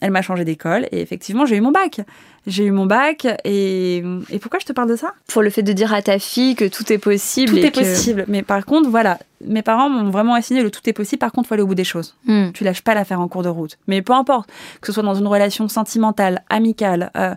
[0.00, 2.00] Elle m'a changé d'école et effectivement, j'ai eu mon bac.
[2.46, 5.14] J'ai eu mon bac et, et pourquoi je te parle de ça?
[5.28, 7.52] Pour le fait de dire à ta fille que tout est possible.
[7.52, 8.24] Tout est possible.
[8.26, 11.20] Mais par contre, voilà, mes parents m'ont vraiment assigné le tout est possible.
[11.20, 12.16] Par contre, faut aller au bout des choses.
[12.26, 12.50] Hmm.
[12.52, 13.78] Tu lâches pas l'affaire en cours de route.
[13.86, 17.10] Mais peu importe, que ce soit dans une relation sentimentale, amicale.
[17.16, 17.34] Euh,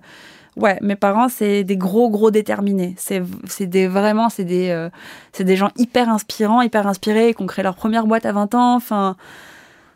[0.56, 2.96] Ouais, mes parents, c'est des gros, gros déterminés.
[2.98, 4.90] C'est, c'est des, vraiment, c'est des, euh,
[5.34, 8.56] c'est des gens hyper inspirants, hyper inspirés, qui ont créé leur première boîte à 20
[8.56, 8.76] ans.
[8.76, 9.18] Enfin,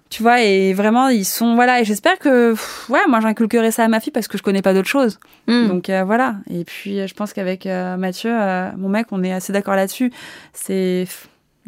[0.10, 2.56] tu vois, et vraiment, ils sont, voilà, et j'espère que,
[2.90, 5.20] ouais, moi, j'inculquerai ça à ma fille parce que je connais pas d'autre chose.
[5.48, 5.68] Hmm.
[5.68, 6.36] Donc, euh, voilà.
[6.50, 8.36] Et puis, je pense qu'avec euh, Mathieu,
[8.76, 10.12] mon mec, on est assez d'accord là-dessus.
[10.52, 11.08] C'est,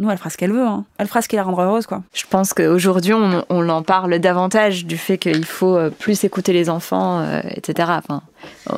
[0.01, 0.65] nous, elle fera ce qu'elle veut.
[0.65, 0.83] Hein.
[0.97, 2.01] Elle fera ce qui la rendra heureuse, quoi.
[2.13, 6.53] Je pense qu'aujourd'hui, on, on en parle davantage du fait qu'il faut euh, plus écouter
[6.53, 7.91] les enfants, euh, etc.
[7.97, 8.23] Enfin,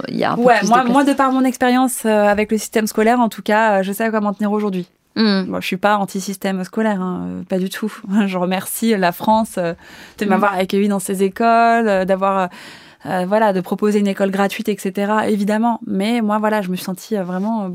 [0.10, 2.52] il y a un peu ouais, moi, de moi, de par mon expérience euh, avec
[2.52, 4.88] le système scolaire, en tout cas, je sais à quoi m'en tenir aujourd'hui.
[5.16, 5.44] Mm.
[5.46, 7.94] Bon, je suis pas anti-système scolaire, hein, pas du tout.
[8.26, 10.60] Je remercie la France de m'avoir mm.
[10.60, 12.50] accueilli dans ces écoles, d'avoir
[13.06, 15.12] voilà, de proposer une école gratuite, etc.
[15.28, 15.80] Évidemment.
[15.86, 17.70] Mais moi, voilà, je me suis sentie vraiment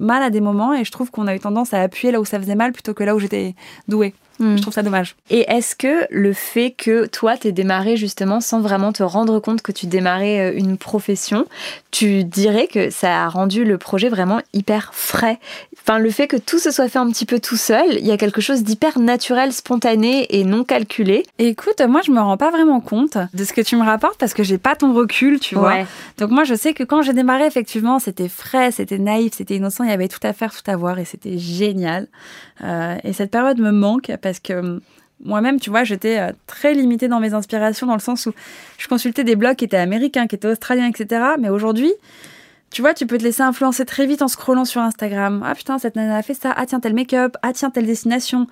[0.00, 2.24] mal à des moments et je trouve qu'on a eu tendance à appuyer là où
[2.24, 3.54] ça faisait mal plutôt que là où j'étais
[3.86, 4.14] douée.
[4.40, 4.56] Hmm.
[4.56, 5.16] Je trouve ça dommage.
[5.28, 9.60] Et est-ce que le fait que toi, t'aies démarré justement sans vraiment te rendre compte
[9.60, 11.44] que tu démarrais euh, une profession,
[11.90, 15.38] tu dirais que ça a rendu le projet vraiment hyper frais
[15.90, 18.12] Enfin, le fait que tout se soit fait un petit peu tout seul, il y
[18.12, 21.26] a quelque chose d'hyper naturel, spontané et non calculé.
[21.40, 24.32] écoute, moi, je me rends pas vraiment compte de ce que tu me rapportes parce
[24.32, 25.78] que j'ai pas ton recul, tu vois.
[26.18, 29.82] Donc moi, je sais que quand j'ai démarré, effectivement, c'était frais, c'était naïf, c'était innocent,
[29.82, 32.06] il y avait tout à faire, tout à voir et c'était génial.
[32.62, 34.80] Euh, et cette période me manque parce que hum,
[35.24, 38.32] moi-même, tu vois, j'étais euh, très limitée dans mes inspirations dans le sens où
[38.78, 41.20] je consultais des blogs qui étaient américains, qui étaient australiens, etc.
[41.40, 41.92] Mais aujourd'hui,
[42.70, 45.42] tu vois, tu peux te laisser influencer très vite en scrollant sur Instagram.
[45.44, 46.52] Ah putain, cette nana a fait ça.
[46.56, 47.36] Ah tiens, tel make-up.
[47.42, 48.46] Ah tiens, telle destination.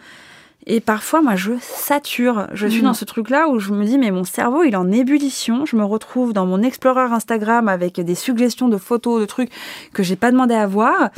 [0.67, 2.49] Et parfois, moi, je sature.
[2.53, 2.87] Je suis mhm.
[2.87, 5.65] dans ce truc-là où je me dis, mais mon cerveau, il est en ébullition.
[5.65, 9.51] Je me retrouve dans mon Explorer Instagram avec des suggestions de photos, de trucs
[9.95, 11.11] que j'ai pas demandé à voir.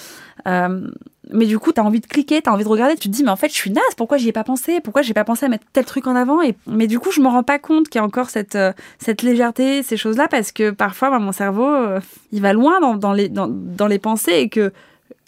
[0.46, 0.88] Euh,
[1.32, 3.14] mais du coup, tu as envie de cliquer, tu as envie de regarder, tu te
[3.14, 4.80] dis, mais en fait, je suis naze, pourquoi j'y ai pas pensé?
[4.80, 6.42] Pourquoi j'ai pas pensé à mettre tel truc en avant?
[6.42, 6.54] Et...
[6.66, 9.22] Mais du coup, je me rends pas compte qu'il y a encore cette, euh, cette
[9.22, 12.00] légèreté, ces choses-là, parce que parfois, mon cerveau, euh,
[12.32, 14.72] il va loin dans, dans les, dans, dans, les pensées et que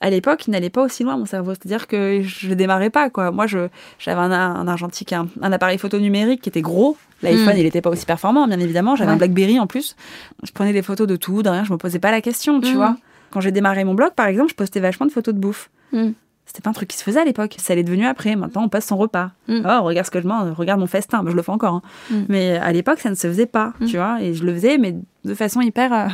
[0.00, 1.52] à l'époque, il n'allait pas aussi loin, mon cerveau.
[1.52, 3.30] C'est-à-dire que je démarrais pas, quoi.
[3.30, 6.96] Moi, j'avais un, un argentique, un, appareil photo numérique qui était gros.
[7.22, 7.58] L'iPhone, hmm.
[7.58, 8.96] il n'était pas aussi performant, bien évidemment.
[8.96, 9.94] J'avais un Blackberry en plus.
[10.42, 11.62] Je prenais des photos de tout, de rien.
[11.62, 12.76] Je me posais pas la question, tu hmm.
[12.76, 12.96] vois.
[13.30, 15.70] Quand j'ai démarré mon blog, par exemple, je postais vachement de photos de bouffe.
[15.92, 16.12] Hmm.
[16.44, 17.54] C'était pas un truc qui se faisait à l'époque.
[17.58, 18.36] Ça l'est devenu après.
[18.36, 19.30] Maintenant, on passe son repas.
[19.48, 21.24] Oh, regarde ce que je mange, regarde mon festin.
[21.26, 21.82] je le fais encore.
[22.10, 22.24] Hein.
[22.28, 24.20] Mais à l'époque, ça ne se faisait pas, tu vois.
[24.20, 25.92] Et je le faisais, mais de façon hyper.
[25.92, 26.08] Euh,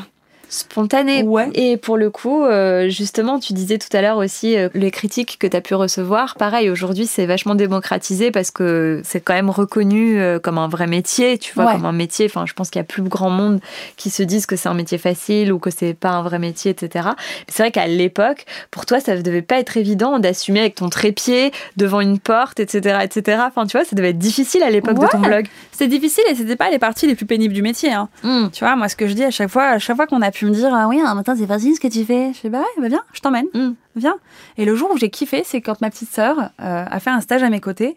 [0.49, 1.23] spontané.
[1.23, 1.51] Ouais.
[1.55, 5.39] Et pour le coup, euh, justement, tu disais tout à l'heure aussi euh, les critiques
[5.39, 6.35] que tu as pu recevoir.
[6.37, 10.87] Pareil, aujourd'hui, c'est vachement démocratisé parce que c'est quand même reconnu euh, comme un vrai
[10.87, 12.27] métier, tu vois, comme un métier.
[12.27, 13.61] Enfin, je pense qu'il y a plus grand monde
[13.97, 16.71] qui se disent que c'est un métier facile ou que c'est pas un vrai métier,
[16.71, 17.11] etc.
[17.49, 20.89] C'est vrai qu'à l'époque, pour toi, ça ne devait pas être évident d'assumer avec ton
[20.89, 23.43] trépied devant une porte, etc., etc.
[23.47, 25.47] Enfin, tu vois, ça devait être difficile à l'époque de ton blog.
[25.79, 27.93] C'était difficile et c'était pas les parties les plus pénibles du métier.
[27.93, 28.09] Hein.
[28.25, 28.49] Hmm.
[28.53, 30.33] Tu vois, moi, ce que je dis à chaque fois, à chaque fois qu'on a
[30.33, 32.51] pu me dire ah oui un matin c'est facile ce que tu fais je fais
[32.51, 33.75] bah ouais bah viens je t'emmène mm.
[33.95, 34.17] viens
[34.57, 37.21] et le jour où j'ai kiffé c'est quand ma petite sœur euh, a fait un
[37.21, 37.97] stage à mes côtés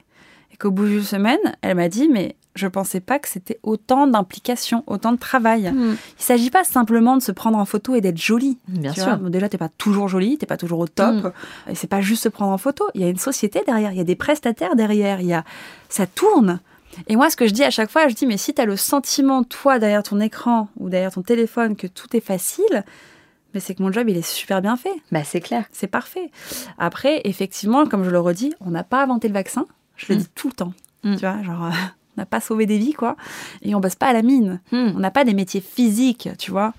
[0.54, 4.08] et qu'au bout d'une semaine elle m'a dit mais je pensais pas que c'était autant
[4.08, 5.72] d'implication, autant de travail.
[5.72, 5.96] Mm.
[6.20, 8.58] Il s'agit pas simplement de se prendre en photo et d'être jolie.
[8.68, 9.18] Bien sûr.
[9.18, 11.16] Vois déjà, t'es pas toujours jolie, t'es pas toujours au top.
[11.16, 11.32] Mm.
[11.70, 12.84] Et c'est pas juste se prendre en photo.
[12.94, 15.46] Il y a une société derrière, il y a des prestataires derrière, il y a,
[15.88, 16.60] ça tourne.
[17.08, 18.66] Et moi, ce que je dis à chaque fois, je dis, mais si tu as
[18.66, 22.84] le sentiment, toi, derrière ton écran ou derrière ton téléphone, que tout est facile,
[23.54, 24.94] mais c'est que mon job, il est super bien fait.
[25.12, 25.66] Bah, c'est clair.
[25.72, 26.32] C'est parfait.
[26.78, 29.66] Après, effectivement, comme je le redis, on n'a pas inventé le vaccin.
[29.98, 30.20] Je le Mm.
[30.20, 30.74] dis tout le temps.
[31.04, 31.14] Mm.
[31.16, 31.70] Tu vois, genre, euh,
[32.18, 33.16] on n'a pas sauvé des vies, quoi.
[33.62, 34.60] Et on bosse pas à la mine.
[34.72, 34.92] Hmm.
[34.96, 36.74] On n'a pas des métiers physiques, tu vois.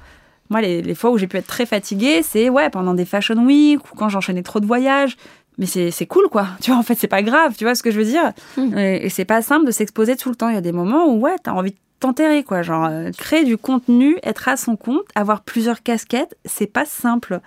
[0.51, 3.43] Moi, les, les fois où j'ai pu être très fatiguée, c'est ouais, pendant des fashion
[3.47, 5.17] week ou quand j'enchaînais trop de voyages.
[5.59, 6.49] Mais c'est c'est cool, quoi.
[6.63, 8.33] Tu vois, en fait, c'est pas grave, tu vois ce que je veux dire?
[8.57, 8.79] Mm.
[8.79, 10.49] Et, et c'est pas simple de s'exposer tout le temps.
[10.49, 12.63] Il y a des moments où, ouais, t'as envie de t'enterrer, quoi.
[12.63, 17.41] Genre, euh, créer du contenu, être à son compte, avoir plusieurs casquettes, c'est pas simple.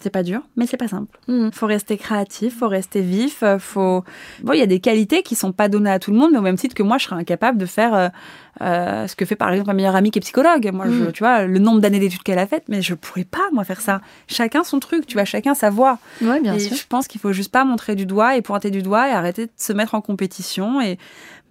[0.00, 1.18] C'est pas dur, mais c'est pas simple.
[1.26, 1.50] Hmm.
[1.50, 4.04] Faut rester créatif, faut rester vif, euh, faut.
[4.42, 6.38] Bon, il y a des qualités qui sont pas données à tout le monde, mais
[6.38, 8.08] au même titre que moi, je serais incapable de faire euh,
[8.60, 10.70] euh, ce que fait par exemple ma meilleure amie qui est psychologue.
[10.72, 11.12] Moi, je, Mm.
[11.12, 13.80] tu vois, le nombre d'années d'études qu'elle a faites, mais je pourrais pas moi faire
[13.80, 14.00] ça.
[14.28, 15.98] Chacun son truc, tu vois, chacun sa voix.
[16.22, 16.76] Ouais, bien et sûr.
[16.76, 19.46] je pense qu'il faut juste pas montrer du doigt et pointer du doigt et arrêter
[19.46, 20.80] de se mettre en compétition.
[20.80, 20.98] Et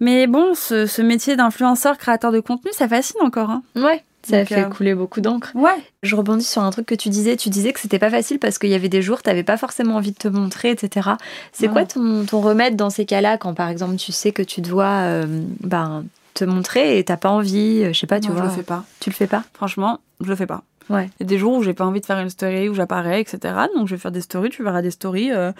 [0.00, 3.50] mais bon, ce, ce métier d'influenceur, créateur de contenu, ça fascine encore.
[3.50, 3.62] Hein.
[3.76, 4.02] Ouais.
[4.26, 5.52] Ça Donc, fait euh, couler beaucoup d'encre.
[5.54, 5.76] Ouais.
[6.02, 7.36] Je rebondis sur un truc que tu disais.
[7.36, 9.96] Tu disais que c'était pas facile parce qu'il y avait des jours, tu pas forcément
[9.96, 11.10] envie de te montrer, etc.
[11.52, 14.62] C'est quoi ton, ton remède dans ces cas-là quand, par exemple, tu sais que tu
[14.62, 15.26] dois euh,
[15.60, 16.04] ben,
[16.34, 18.42] te montrer et t'as pas envie, euh, je sais pas, tu vois.
[18.42, 18.84] je le fais pas.
[19.00, 19.44] Tu le fais pas?
[19.54, 20.62] Franchement, je le fais pas.
[20.90, 21.08] Ouais.
[21.18, 23.20] Il y a des jours où j'ai pas envie de faire une story, où j'apparais,
[23.20, 23.38] etc.
[23.74, 25.50] Donc je vais faire des stories, tu verras des stories euh,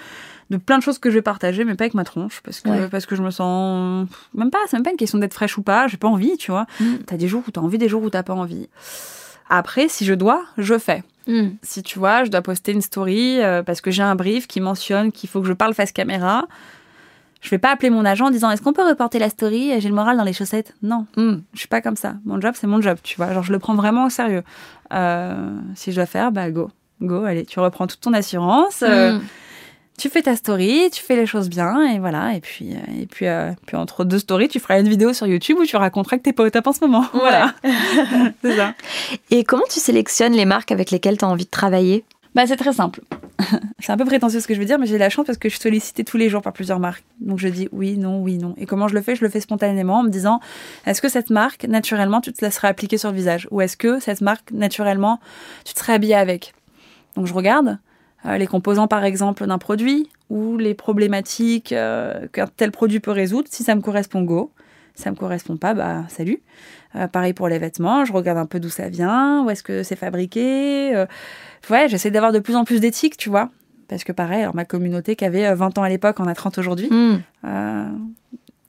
[0.50, 2.68] de plein de choses que je vais partager, mais pas avec ma tronche, parce que,
[2.68, 2.88] Ouais.
[2.88, 4.06] parce que je me sens...
[4.34, 6.50] Même pas, c'est même pas une question d'être fraîche ou pas, j'ai pas envie, tu
[6.50, 6.66] vois.
[6.78, 6.96] Mm.
[7.06, 8.68] T'as des jours où t'as envie, des jours où t'as pas envie.
[9.48, 11.02] Après, si je dois, je fais.
[11.26, 11.50] Hmm.
[11.62, 14.60] Si tu vois, je dois poster une story euh, parce que j'ai un brief qui
[14.60, 16.46] mentionne qu'il faut que je parle face caméra,
[17.44, 19.88] je vais pas appeler mon agent en disant est-ce qu'on peut reporter la story J'ai
[19.88, 20.74] le moral dans les chaussettes?
[20.82, 21.36] Non, Hmm.
[21.52, 22.14] je suis pas comme ça.
[22.24, 23.32] Mon job, c'est mon job, tu vois.
[23.32, 24.42] Genre, je le prends vraiment au sérieux.
[24.92, 26.70] Euh, si je dois faire, bah go.
[27.02, 29.20] Go, allez, tu reprends toute ton assurance, euh, Hmm.
[29.98, 32.34] tu fais ta story, tu fais les choses bien, et voilà.
[32.34, 35.26] Et puis, euh, et puis, euh, puis entre deux stories, tu feras une vidéo sur
[35.26, 37.04] YouTube où tu raconteras que t'es pas au top en ce moment.
[37.12, 37.52] Voilà.
[38.42, 38.74] c'est ça.
[39.30, 42.04] Et comment tu sélectionnes les marques avec lesquelles tu as envie de travailler?
[42.34, 43.00] Bah, c'est très simple.
[43.78, 45.48] c'est un peu prétentieux ce que je veux dire, mais j'ai la chance parce que
[45.48, 47.04] je suis sollicitée tous les jours par plusieurs marques.
[47.20, 48.54] Donc je dis oui, non, oui, non.
[48.56, 49.14] Et comment je le fais?
[49.14, 50.40] Je le fais spontanément en me disant
[50.86, 53.48] est-ce que cette marque, naturellement, tu te laisserais appliquer sur le visage?
[53.50, 55.20] Ou est-ce que cette marque, naturellement,
[55.64, 56.54] tu te serais habillée avec?
[57.16, 57.78] Donc je regarde
[58.26, 63.10] euh, les composants, par exemple, d'un produit ou les problématiques euh, qu'un tel produit peut
[63.10, 63.48] résoudre.
[63.50, 64.50] Si ça me correspond, go.
[64.94, 66.40] Ça me correspond pas, bah salut.
[66.94, 69.82] Euh, pareil pour les vêtements, je regarde un peu d'où ça vient, où est-ce que
[69.82, 70.94] c'est fabriqué.
[70.94, 71.06] euh,
[71.68, 73.50] ouais, j'essaie d'avoir de plus en plus d'éthique, tu vois.
[73.88, 76.34] Parce que pareil, alors ma communauté qui avait euh, 20 ans à l'époque en a
[76.34, 76.88] 30 aujourd'hui.
[76.90, 77.18] Hmm.
[77.44, 77.88] Euh,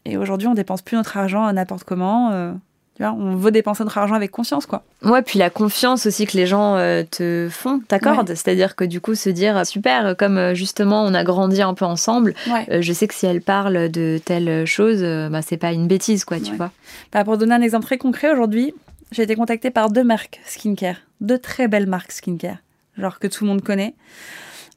[0.05, 2.55] et aujourd'hui, on dépense plus notre argent à n'importe comment.
[2.95, 4.83] Tu vois, on veut dépenser notre argent avec conscience, quoi.
[5.03, 8.29] Ouais, puis la confiance aussi que les gens euh, te font, t'accordent.
[8.29, 11.73] C'est-à-dire que du coup, se dire, euh, super, comme euh, justement on a grandi un
[11.73, 12.65] peu ensemble, Ouais.
[12.71, 16.23] euh, je sais que si elle parle de telle chose, bah, c'est pas une bêtise,
[16.25, 16.57] quoi, tu Ouais.
[16.57, 16.71] vois.
[17.11, 18.73] Bah, pour donner un exemple très concret, aujourd'hui,
[19.11, 20.95] j'ai été contactée par deux marques skincare.
[21.21, 22.57] Deux très belles marques skincare.
[22.97, 23.93] Genre que tout le monde connaît.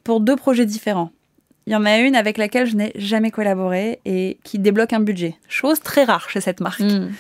[0.03, 1.11] Pour deux projets différents.
[1.66, 5.01] Il y en a une avec laquelle je n'ai jamais collaboré et qui débloque un
[5.01, 5.37] budget.
[5.49, 6.81] Chose très rare chez cette marque.
[6.81, 7.11] Hmm.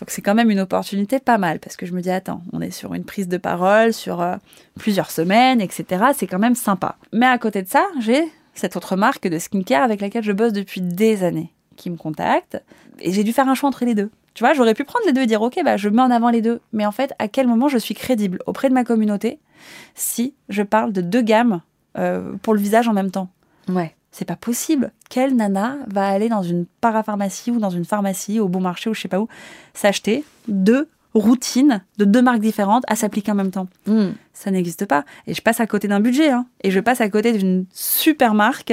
[0.00, 2.60] Donc c'est quand même une opportunité pas mal parce que je me dis attends, on
[2.60, 4.36] est sur une prise de parole sur euh,
[4.78, 6.06] plusieurs semaines, etc.
[6.14, 6.96] C'est quand même sympa.
[7.12, 8.24] Mais à côté de ça, j'ai
[8.54, 12.62] cette autre marque de skincare avec laquelle je bosse depuis des années qui me contacte
[12.98, 14.10] et j'ai dû faire un choix entre les deux.
[14.32, 16.30] Tu vois, j'aurais pu prendre les deux et dire ok, bah je mets en avant
[16.30, 16.60] les deux.
[16.72, 19.38] Mais en fait, à quel moment je suis crédible auprès de ma communauté
[19.94, 21.60] si je parle de deux gammes
[21.98, 23.28] euh, pour le visage en même temps?
[23.68, 23.94] Ouais.
[24.12, 24.90] C'est pas possible.
[25.08, 28.94] Quelle nana va aller dans une parapharmacie ou dans une pharmacie, au bon marché ou
[28.94, 29.28] je sais pas où,
[29.74, 33.68] s'acheter deux routines de deux marques différentes à s'appliquer en même temps?
[33.86, 34.10] Hmm.
[34.32, 35.04] Ça n'existe pas.
[35.26, 36.30] Et je passe à côté d'un budget.
[36.30, 36.46] hein.
[36.62, 38.72] Et je passe à côté d'une super marque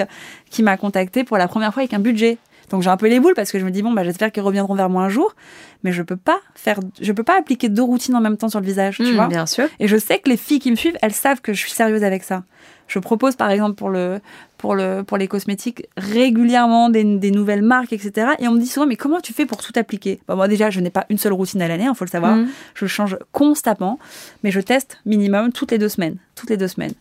[0.49, 2.37] qui m'a contacté pour la première fois avec un budget.
[2.69, 4.43] Donc j'ai un peu les boules parce que je me dis bon bah j'espère qu'ils
[4.43, 5.35] reviendront vers moi un jour,
[5.83, 8.59] mais je peux pas faire, je peux pas appliquer deux routines en même temps sur
[8.59, 9.27] le visage, tu Hmm, vois?
[9.27, 9.69] bien sûr.
[9.79, 12.03] Et je sais que les filles qui me suivent, elles savent que je suis sérieuse
[12.03, 12.43] avec ça.
[12.87, 14.19] Je propose par exemple pour, le,
[14.57, 18.31] pour, le, pour les cosmétiques régulièrement des, des nouvelles marques, etc.
[18.39, 20.19] Et on me dit souvent, mais comment tu fais pour tout appliquer?
[20.27, 22.35] Bah, Moi déjà, je n'ai pas une seule routine à l'année, il faut le savoir.
[22.35, 22.47] Hmm.
[22.75, 23.99] Je change constamment,
[24.43, 26.17] mais je teste minimum toutes les deux semaines.
[26.35, 26.93] Toutes les deux semaines.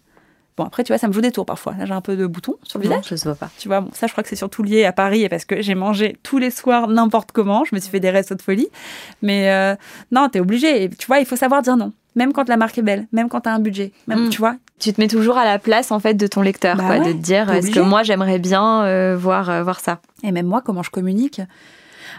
[0.56, 1.74] Bon, après, tu vois, ça me joue des tours parfois.
[1.78, 3.10] Là, j'ai un peu de boutons sur le Non, visage.
[3.10, 3.50] je se vois pas.
[3.58, 5.60] Tu vois, bon, ça, je crois que c'est surtout lié à Paris et parce que
[5.60, 7.64] j'ai mangé tous les soirs n'importe comment.
[7.66, 8.68] Je me suis fait des restos de folie.
[9.20, 9.76] Mais euh,
[10.12, 10.84] non, t'es obligé.
[10.84, 11.92] Et tu vois, il faut savoir dire non.
[12.16, 13.92] Même quand la marque est belle, même quand t'as un budget.
[14.08, 14.30] Même, Mm.
[14.30, 16.84] tu vois, Tu te mets toujours à la place en fait de ton lecteur, Bah
[16.86, 20.00] quoi, ouais, de te dire est-ce que moi j'aimerais bien euh, voir euh, voir ça?
[20.22, 21.40] Et même moi, comment je communique.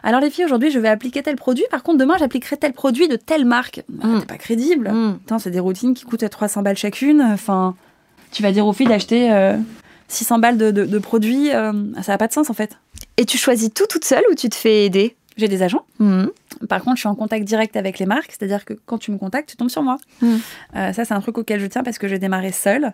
[0.03, 1.65] Alors les filles, aujourd'hui, je vais appliquer tel produit.
[1.71, 3.83] Par contre, demain, j'appliquerai tel produit de telle marque.
[3.89, 4.19] Bah, Mm.
[4.21, 4.87] T'es pas crédible.
[5.25, 7.21] Attends, c'est des routines qui coûtent 300 balles chacune.
[7.21, 7.75] Enfin,
[8.31, 9.55] tu vas dire aux filles d'acheter euh,
[10.07, 11.51] 600 balles de, de- de produits.
[11.53, 12.77] euh, ça n'a pas de sens, en fait.
[13.17, 15.15] Et tu choisis tout toute seule ou tu te fais aider?
[15.37, 15.85] J'ai des agents.
[16.68, 19.18] Par contre, je suis en contact direct avec les marques, c'est-à-dire que quand tu me
[19.18, 19.97] contactes, tu tombes sur moi.
[20.22, 20.39] Mhm.
[20.76, 22.93] Euh, ça, c'est un truc auquel je tiens parce que j'ai démarré seule.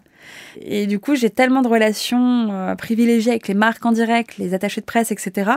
[0.62, 4.54] Et du coup, j'ai tellement de relations euh, privilégiées avec les marques en direct, les
[4.54, 5.52] attachés de presse, etc.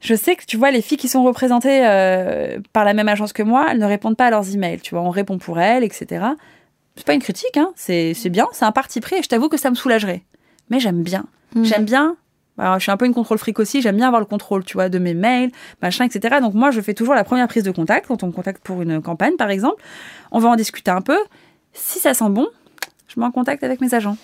[0.00, 3.32] Je sais que tu vois, les filles qui sont représentées euh, par la même agence
[3.32, 4.80] que moi, elles ne répondent pas à leurs emails.
[4.80, 6.26] Tu vois, on répond pour elles, etc.
[6.96, 7.72] C'est pas une critique, hein.
[7.76, 10.22] c'est bien, c'est un parti pris et je t'avoue que ça me soulagerait.
[10.68, 11.24] Mais j'aime bien.
[11.54, 11.64] Mhm.
[11.64, 12.16] J'aime bien.
[12.58, 13.80] Alors, je suis un peu une contrôle fric aussi.
[13.80, 15.50] J'aime bien avoir le contrôle, tu vois, de mes mails,
[15.80, 16.36] machin, etc.
[16.40, 18.82] Donc moi, je fais toujours la première prise de contact quand on me contacte pour
[18.82, 19.82] une campagne, par exemple.
[20.30, 21.18] On va en discuter un peu.
[21.72, 22.48] Si ça sent bon,
[23.08, 24.16] je mets en contact avec mes agents.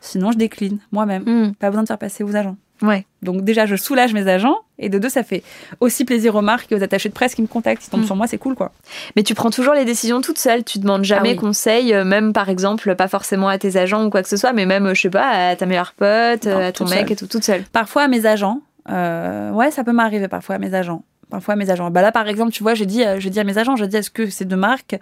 [0.00, 1.24] Sinon, je décline moi-même.
[1.24, 1.54] Mhm.
[1.54, 2.56] Pas besoin de faire passer aux agents.
[2.82, 3.06] Ouais.
[3.22, 4.56] Donc déjà, je soulage mes agents.
[4.78, 5.42] Et de deux, ça fait
[5.80, 7.86] aussi plaisir aux marques et aux attachés de presse qui me contactent.
[7.86, 8.06] Ils tombent Mm.
[8.06, 8.72] sur moi, c'est cool, quoi.
[9.14, 10.64] Mais tu prends toujours les décisions toute seule.
[10.64, 11.36] Tu demandes jamais Ah oui.
[11.36, 14.52] conseil, euh, même par exemple, pas forcément à tes agents ou quoi que ce soit,
[14.52, 16.98] mais même, euh, je sais pas, à ta meilleure pote, Non, euh, à ton mec
[17.00, 17.12] seule.
[17.12, 17.62] et tout, toute seule.
[17.72, 18.60] Parfois, à mes agents.
[18.90, 21.04] euh, ouais, ça peut m'arriver parfois à mes agents.
[21.30, 21.90] Parfois à mes agents.
[21.90, 23.96] Bah là, par exemple, tu vois, j'ai dit, j'ai dit à mes agents, j'ai dit,
[23.96, 24.98] est-ce que ces deux marques,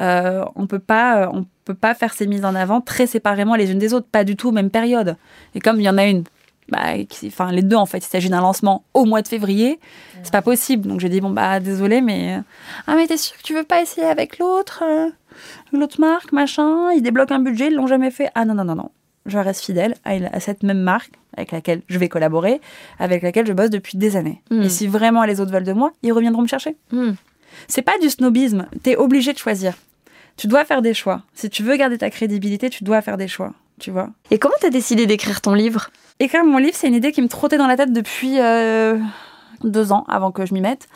[0.00, 3.70] euh, on peut pas, on peut pas faire ces mises en avant très séparément les
[3.70, 5.16] unes des autres, pas du tout même période.
[5.54, 6.24] Et comme il y en a une,
[6.70, 9.78] bah, qui- enfin les deux en fait, il s'agit d'un lancement au mois de février,
[10.22, 10.88] c'est pas possible.
[10.88, 12.40] Donc j'ai dit bon bah désolé, mais euh,
[12.86, 15.08] ah mais t'es sûr que tu veux pas essayer avec l'autre, euh,
[15.72, 18.30] l'autre marque, machin, ils débloquent un budget, ils l'ont jamais fait.
[18.34, 18.90] Ah non non non non,
[19.26, 22.60] je reste fidèle à, cette même marque avec laquelle je vais collaborer,
[22.98, 24.42] avec laquelle je bosse depuis des années.
[24.50, 24.62] Mm.
[24.62, 26.76] Et si vraiment les autres veulent de moi, ils reviendront me chercher.
[26.92, 27.16] Mhm.
[27.68, 28.66] C'est pas du snobisme.
[28.82, 29.74] T'es obligé de choisir.
[30.36, 31.22] Tu dois faire des choix.
[31.34, 33.52] Si tu veux garder ta crédibilité, tu dois faire des choix.
[34.30, 35.90] Et comment t'as décidé d'écrire ton livre?
[36.18, 38.98] Écrire mon livre, c'est une idée qui me trottait dans la tête depuis euh,
[39.64, 40.88] deux ans avant que je m'y mette.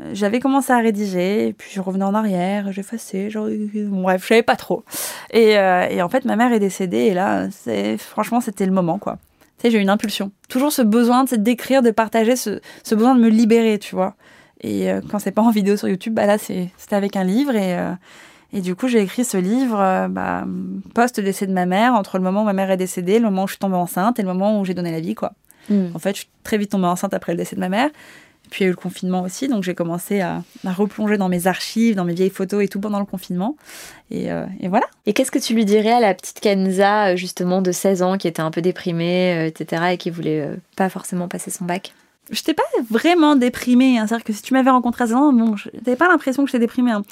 [0.00, 4.42] Euh, J'avais commencé à rédiger, puis je revenais en arrière, j'effaçais, genre, bref, je savais
[4.42, 4.82] pas trop.
[5.30, 8.72] Et, euh, et en fait, ma mère est décédée, et là, c'est franchement, c'était le
[8.72, 9.18] moment, quoi.
[9.58, 10.32] Tu sais, j'ai eu une impulsion.
[10.48, 12.60] Toujours ce besoin d'écrire, de partager, ce,
[12.90, 14.14] besoin de me libérer, tu vois.
[14.62, 17.76] Et quand c'est pas en vidéo sur YouTube, bah là, c'était avec un livre, et,
[18.52, 20.44] et du coup, j'ai écrit ce livre euh, bah,
[20.94, 23.46] post-décès de ma mère, entre le moment où ma mère est décédée, le moment où
[23.46, 25.32] je suis tombée enceinte et le moment où j'ai donné la vie, quoi.
[25.94, 27.88] En fait, je suis très vite tombée enceinte après le décès de ma mère.
[28.50, 31.30] Puis il y a eu le confinement aussi, donc j'ai commencé à, à replonger dans
[31.30, 33.56] mes archives, dans mes vieilles photos et tout pendant le confinement.
[34.10, 34.84] Et, euh, et voilà.
[35.06, 38.18] Et qu'est-ce que tu lui dirais à la petite Kenza, euh, justement, de 16 ans,
[38.18, 40.46] qui était un peu déprimée, etc., et qui voulait
[40.76, 41.94] pas forcément passer son bac?
[42.32, 43.98] Je n'étais pas vraiment déprimée.
[43.98, 44.06] hein.
[44.06, 46.48] C'est-à-dire que si tu m'avais rencontré à 16 ans, bon, je n'avais pas l'impression que
[46.50, 46.90] j'étais déprimée.
[46.92, 47.02] hein.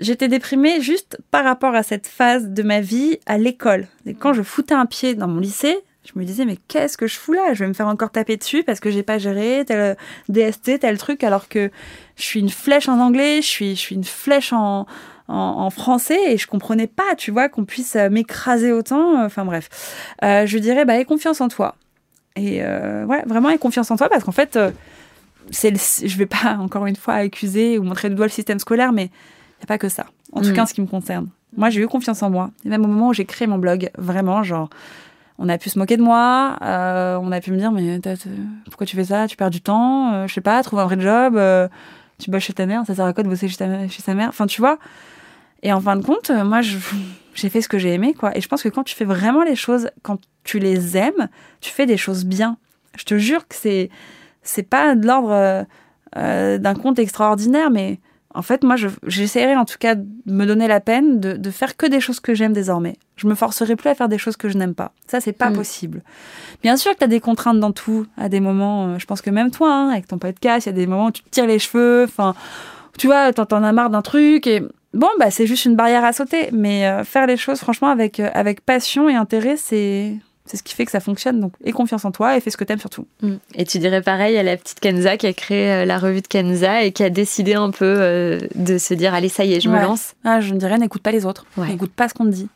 [0.00, 3.86] J'étais déprimée juste par rapport à cette phase de ma vie à l'école.
[4.06, 7.06] Et quand je foutais un pied dans mon lycée, je me disais, mais qu'est-ce que
[7.06, 7.52] je fous là?
[7.54, 9.96] Je vais me faire encore taper dessus parce que j'ai pas géré tel
[10.28, 11.70] DST, tel truc, alors que
[12.16, 14.86] je suis une flèche en anglais, je suis, je suis une flèche en,
[15.28, 19.22] en, français et je comprenais pas, tu vois, qu'on puisse euh, m'écraser autant.
[19.24, 19.68] Enfin bref.
[20.24, 21.76] Euh, je dirais, bah, aie confiance en toi.
[22.36, 24.70] Et euh, ouais, vraiment, aie confiance en toi parce qu'en fait, euh,
[25.50, 25.78] c'est le-
[26.08, 29.04] je vais pas encore une fois accuser ou montrer du doigt le système scolaire, mais
[29.04, 30.06] il n'y a pas que ça.
[30.32, 30.52] En tout Mm.
[30.54, 31.28] cas, en ce qui me concerne.
[31.56, 32.50] Moi, j'ai eu confiance en moi.
[32.64, 34.70] Et même au moment où j'ai créé mon blog, vraiment, genre,
[35.38, 38.16] on a pu se moquer de moi, euh, on a pu me dire, mais t'as-
[38.16, 38.30] t'as-
[38.66, 39.26] pourquoi tu fais ça?
[39.28, 41.38] Tu perds du temps, euh, je sais pas, trouve un vrai job,
[42.18, 44.14] tu bosses chez ta mère, ça sert à quoi de bosser chez, ta- chez sa
[44.14, 44.28] mère?
[44.30, 44.78] Enfin, tu vois.
[45.62, 46.60] Et en fin de compte, euh, moi,
[47.34, 48.36] j'ai fait ce que j'ai aimé, quoi.
[48.36, 51.28] Et je pense que quand tu fais vraiment les choses, quand tu les aimes,
[51.60, 52.56] tu fais des choses bien.
[52.98, 53.90] Je te jure que c'est
[54.42, 55.62] c'est pas de l'ordre euh,
[56.16, 58.00] euh, d'un conte extraordinaire, mais
[58.34, 61.50] en fait, moi, je- j'essaierai en tout cas de me donner la peine de, de
[61.50, 62.96] faire que des choses que j'aime désormais.
[63.16, 64.92] Je me forcerai plus à faire des choses que je n'aime pas.
[65.06, 65.54] Ça, c'est pas Mm.
[65.54, 66.02] possible.
[66.62, 68.98] Bien sûr que tu as des contraintes dans tout, à des moments.
[68.98, 71.10] je pense que même toi, hein, avec ton podcast, il y a des moments où
[71.12, 72.04] tu te tires les cheveux.
[72.08, 72.34] Enfin,
[72.98, 74.62] tu vois, t'en t'en as marre d'un truc et
[74.94, 76.50] bon, bah, c'est juste une barrière à sauter.
[76.52, 80.16] Mais euh, faire les choses, franchement, avec, euh, avec passion et intérêt, c'est.
[80.44, 81.38] C'est ce qui fait que ça fonctionne.
[81.38, 83.06] Donc, aie confiance en toi et fais ce que t'aimes surtout.
[83.22, 83.34] Mm.
[83.54, 86.26] Et tu dirais pareil à la petite Kenza qui a créé euh, la revue de
[86.26, 89.68] Kenza et qui a décidé un peu de se dire allez ça y est je
[89.68, 90.14] me lance.
[90.24, 91.46] Ah, je ne dirais, n'écoute pas les autres.
[91.56, 91.68] Ouais.
[91.68, 92.48] N'écoute pas ce qu'on te dit.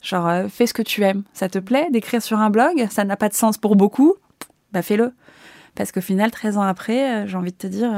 [0.00, 1.22] Genre, fais ce que tu aimes.
[1.34, 2.88] Ça te plaît d'écrire sur un blog?
[2.90, 4.14] Ça n'a pas de sens pour beaucoup?
[4.72, 5.12] Bah, fais-le.
[5.74, 7.90] Parce qu'au final, 13 ans après, j'ai envie de te dire.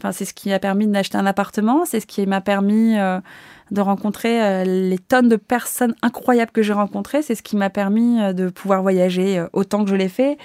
[0.00, 3.20] Enfin, c'est ce qui a permis d'acheter un appartement, c'est ce qui m'a permis euh,
[3.72, 7.68] de rencontrer euh, les tonnes de personnes incroyables que j'ai rencontrées, c'est ce qui m'a
[7.68, 10.38] permis euh, de pouvoir voyager autant que je l'ai fait.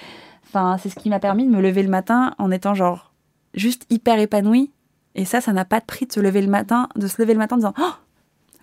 [0.48, 3.14] Enfin, c'est ce qui m'a permis de me lever le matin en étant genre
[3.54, 4.72] juste hyper épanouie.
[5.14, 7.34] Et ça, ça n'a pas de prix de se lever le matin, de se lever
[7.34, 7.94] le matin en disant oh,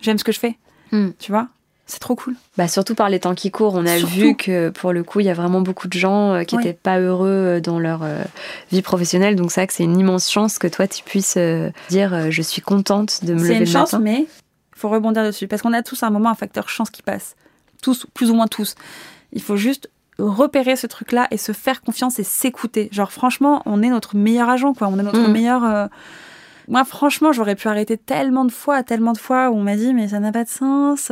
[0.01, 0.57] j'aime ce que je fais.
[0.91, 1.11] Hmm.
[1.19, 1.47] Tu vois,
[1.91, 2.35] c'est trop cool.
[2.57, 4.13] Bah surtout par les temps qui courent, on a Surtout.
[4.15, 6.73] vu que pour le coup il y a vraiment beaucoup de gens euh, qui n'étaient
[6.73, 8.23] pas heureux euh, dans leur euh,
[8.71, 9.35] vie professionnelle.
[9.35, 11.37] Donc que c'est une immense chance que toi tu puisses
[11.89, 14.03] dire je suis contente de me C'est lever une le chance, matin.
[14.03, 16.89] mais il faut rebondir dessus parce qu'on a tous à un moment un facteur chance
[16.89, 17.35] qui passe,
[17.83, 18.75] tous, plus ou moins tous.
[19.33, 22.89] Il faut juste repérer ce truc-là et se faire confiance et s'écouter.
[22.91, 24.87] Genre, franchement, on est notre meilleur agent, quoi.
[24.87, 25.31] On est notre Mm.
[25.31, 25.63] meilleur.
[25.63, 25.87] euh,
[26.71, 29.93] Moi, franchement, j'aurais pu arrêter tellement de fois, tellement de fois où on m'a dit,
[29.93, 31.11] mais ça n'a pas de sens.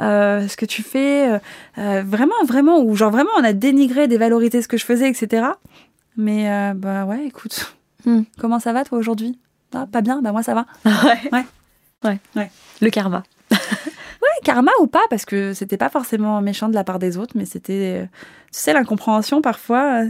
[0.00, 1.38] euh, ce que tu fais, euh,
[1.78, 5.46] euh, vraiment, vraiment, ou genre vraiment, on a dénigré, dévalorisé ce que je faisais, etc.
[6.16, 7.74] Mais euh, bah ouais, écoute,
[8.06, 8.22] Mm.
[8.38, 9.38] comment ça va toi aujourd'hui?
[9.74, 10.64] Ah, Pas bien, bah moi ça va.
[10.84, 11.30] Ouais.
[11.32, 11.44] Ouais.
[12.04, 12.18] Ouais.
[12.34, 12.50] Ouais.
[12.80, 13.22] Le karma.
[14.22, 17.32] Ouais, karma ou pas, parce que c'était pas forcément méchant de la part des autres,
[17.36, 18.06] mais c'était,
[18.52, 20.02] tu sais, l'incompréhension parfois.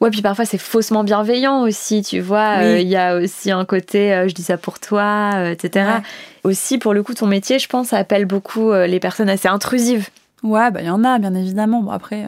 [0.00, 2.56] Ouais, puis parfois c'est faussement bienveillant aussi, tu vois.
[2.58, 2.64] Oui.
[2.64, 5.86] Euh, Il y a aussi un côté euh, je dis ça pour toi, euh, etc.
[5.86, 6.02] Ouais.
[6.44, 10.08] Aussi, pour le coup, ton métier, je pense, appelle beaucoup les personnes assez intrusives.
[10.42, 11.82] Ouais, bah il y en a, bien évidemment.
[11.82, 12.26] Bon, après,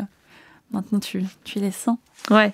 [0.73, 1.99] maintenant tu, tu les sens.
[2.31, 2.53] Ouais.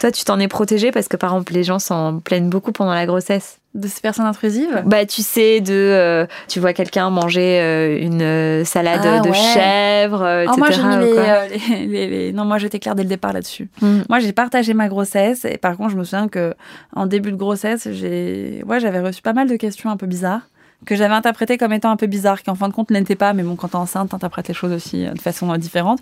[0.00, 2.94] Toi, tu t'en es protégée parce que, par exemple, les gens s'en plaignent beaucoup pendant
[2.94, 3.58] la grossesse.
[3.74, 4.82] De ces personnes intrusives?
[4.86, 5.72] Bah, tu sais, de.
[5.74, 9.34] euh, tu vois quelqu'un manger euh, une euh, salade Ah, de ouais.
[9.34, 10.58] chèvre, euh, Oh, etc.
[10.80, 13.68] moi, mis les, euh, les- les- les- Non, moi, j'étais claire dès le départ là-dessus.
[13.82, 14.02] Mm.
[14.08, 16.54] Moi, j'ai partagé ma grossesse et par contre, je me souviens que
[16.94, 20.42] en début de grossesse, j'ai, ouais, j'avais reçu pas mal de questions un peu bizarres
[20.86, 23.32] que j'avais interprétées comme étant un peu bizarres, qui en fin de compte n'étaient pas.
[23.32, 26.00] Mais bon, quand t'es enceinte, t'interprètes les choses aussi euh, de façon euh, différente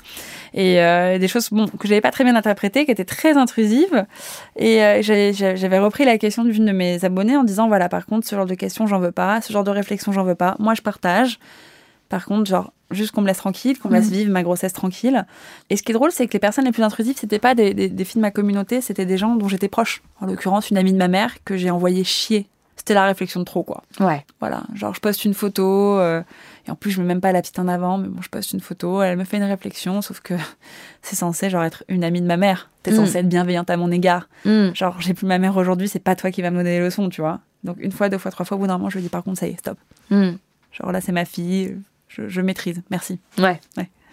[0.55, 4.05] et euh, des choses bon que j'avais pas très bien interprétées, qui étaient très intrusives.
[4.57, 8.27] Et euh, j'avais- repris la question d'une de mes abonnées en disant voilà, par contre,
[8.27, 10.57] ce genre de questions, j'en veux pas, ce genre de réflexion, j'en veux pas.
[10.59, 11.39] Moi, je partage.
[12.09, 14.13] Par contre, genre, juste qu'on me laisse tranquille, qu'on me laisse Mhm.
[14.17, 15.25] vivre ma grossesse tranquille.
[15.71, 17.73] Et ce qui est drôle, c'est que les personnes les plus intrusives, c'était pas des,
[17.73, 20.03] des, des filles de ma communauté, c'était des gens dont j'étais proche.
[20.21, 22.49] En l'occurrence, une amie de ma mère que j'ai envoyé chier.
[22.85, 23.85] C'était la réflexion de trop, quoi.
[24.01, 24.27] Ouais.
[24.41, 26.21] Voilà, genre je poste une photo, euh,
[26.67, 28.53] et en plus je mets même pas la petite en avant, mais bon, je poste
[28.55, 30.35] une photo, elle me fait une réflexion, sauf que
[31.03, 32.71] c'est censé genre être une amie de ma mère.
[32.83, 32.97] T'es Mm.
[32.97, 34.29] censée être bienveillante à mon égard.
[34.45, 34.75] Mm.
[34.75, 37.09] Genre, j'ai plus ma mère aujourd'hui, c'est pas toi qui vas me donner des leçons,
[37.09, 37.39] tu vois.
[37.63, 39.23] Donc une fois, deux fois, trois fois, au bout d'un moment, je lui dis par
[39.23, 39.79] contre, ça y est, stop.
[40.11, 40.31] Mm.
[40.73, 41.77] Genre là, c'est ma fille,
[42.09, 43.21] je, je maîtrise, merci.
[43.39, 43.61] Ouais.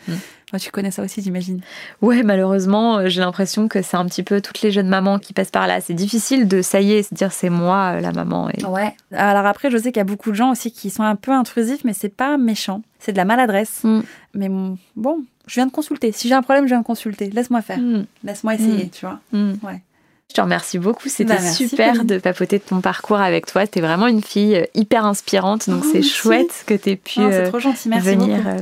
[0.08, 1.62] Moi, tu connais ça aussi, j'imagine.
[2.02, 5.32] Ouais, malheureusement, euh, j'ai l'impression que c'est un petit peu toutes les jeunes mamans qui
[5.34, 5.80] passent par là.
[5.80, 8.50] C'est difficile de, ça y est, se dire c'est moi euh, la maman.
[8.50, 8.66] Et...
[8.66, 8.95] Ouais.
[9.12, 11.32] Alors après, je sais qu'il y a beaucoup de gens aussi qui sont un peu
[11.32, 12.82] intrusifs, mais c'est pas méchant.
[13.00, 13.84] C'est de la maladresse.
[13.84, 14.00] Mm.
[14.34, 14.50] Mais
[14.95, 16.12] bon, je viens de consulter.
[16.12, 17.30] Si j'ai un problème, je viens de consulter.
[17.30, 17.78] Laisse-moi faire.
[17.78, 18.06] Mm.
[18.24, 18.89] Laisse-moi essayer, Mm.
[18.89, 19.20] tu vois.
[19.32, 19.54] Mm.
[19.64, 19.82] Ouais.
[20.30, 21.10] Je te remercie beaucoup.
[21.10, 22.06] C'était Bah, super Pauline.
[22.06, 23.66] de papoter de ton parcours avec toi.
[23.66, 25.68] T'es vraiment une fille euh, hyper inspirante.
[25.68, 28.58] Donc Oh, c'est chouette que t'aies pu Oh, c'est euh, trop gentil, merci venir, euh,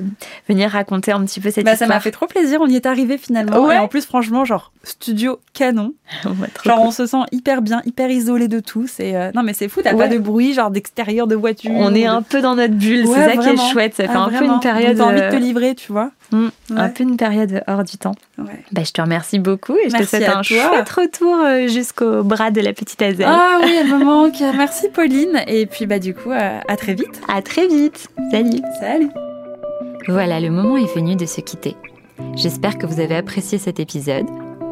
[0.47, 1.89] venir raconter un petit peu cette Bah, ça histoire.
[1.89, 3.65] m'a fait trop plaisir, on y est arrivé finalement.
[3.65, 3.75] Ouais.
[3.75, 5.93] Et en plus, franchement, genre, studio canon.
[6.23, 6.87] Genre, cool.
[6.87, 8.61] on se sent hyper bien, hyper isolé de.
[8.99, 10.07] Et euh, non, mais c'est fou, t'as Ouais.
[10.07, 11.71] pas de bruit, genre d'extérieur de voiture.
[11.73, 13.05] On est de- un peu dans notre bulle.
[13.05, 13.93] Ouais, c'est ça qui est chouette.
[13.95, 14.53] Ça fait Ah, un peu vraiment.
[14.55, 14.97] une période.
[14.97, 16.11] T'as envie de te livrer, tu vois.
[16.31, 16.79] Mm, Ouais.
[16.79, 18.15] Un peu une période hors du temps.
[18.37, 18.63] Ouais.
[18.71, 20.43] Bah, je te remercie beaucoup et je te souhaite un toi.
[20.43, 23.27] chouette retour euh, jusqu'au bras de la petite Azelle.
[23.27, 24.39] Ah oui, elle me manque.
[24.55, 25.41] Merci Pauline.
[25.47, 27.21] Et puis, bah, du coup, euh, à très vite.
[27.27, 28.07] À très vite.
[28.31, 28.61] Salut.
[28.79, 29.09] Salut.
[30.07, 31.75] Voilà, le moment est venu de se quitter.
[32.35, 34.25] J'espère que vous avez apprécié cet épisode.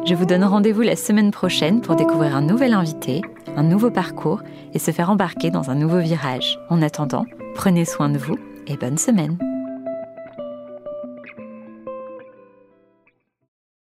[0.06, 3.22] Je vous donne rendez-vous la semaine prochaine pour découvrir un nouvel invité,
[3.56, 4.40] un nouveau parcours
[4.72, 6.58] et se faire embarquer dans un nouveau virage.
[6.70, 8.36] En attendant, prenez soin de vous
[8.66, 9.36] et bonne semaine.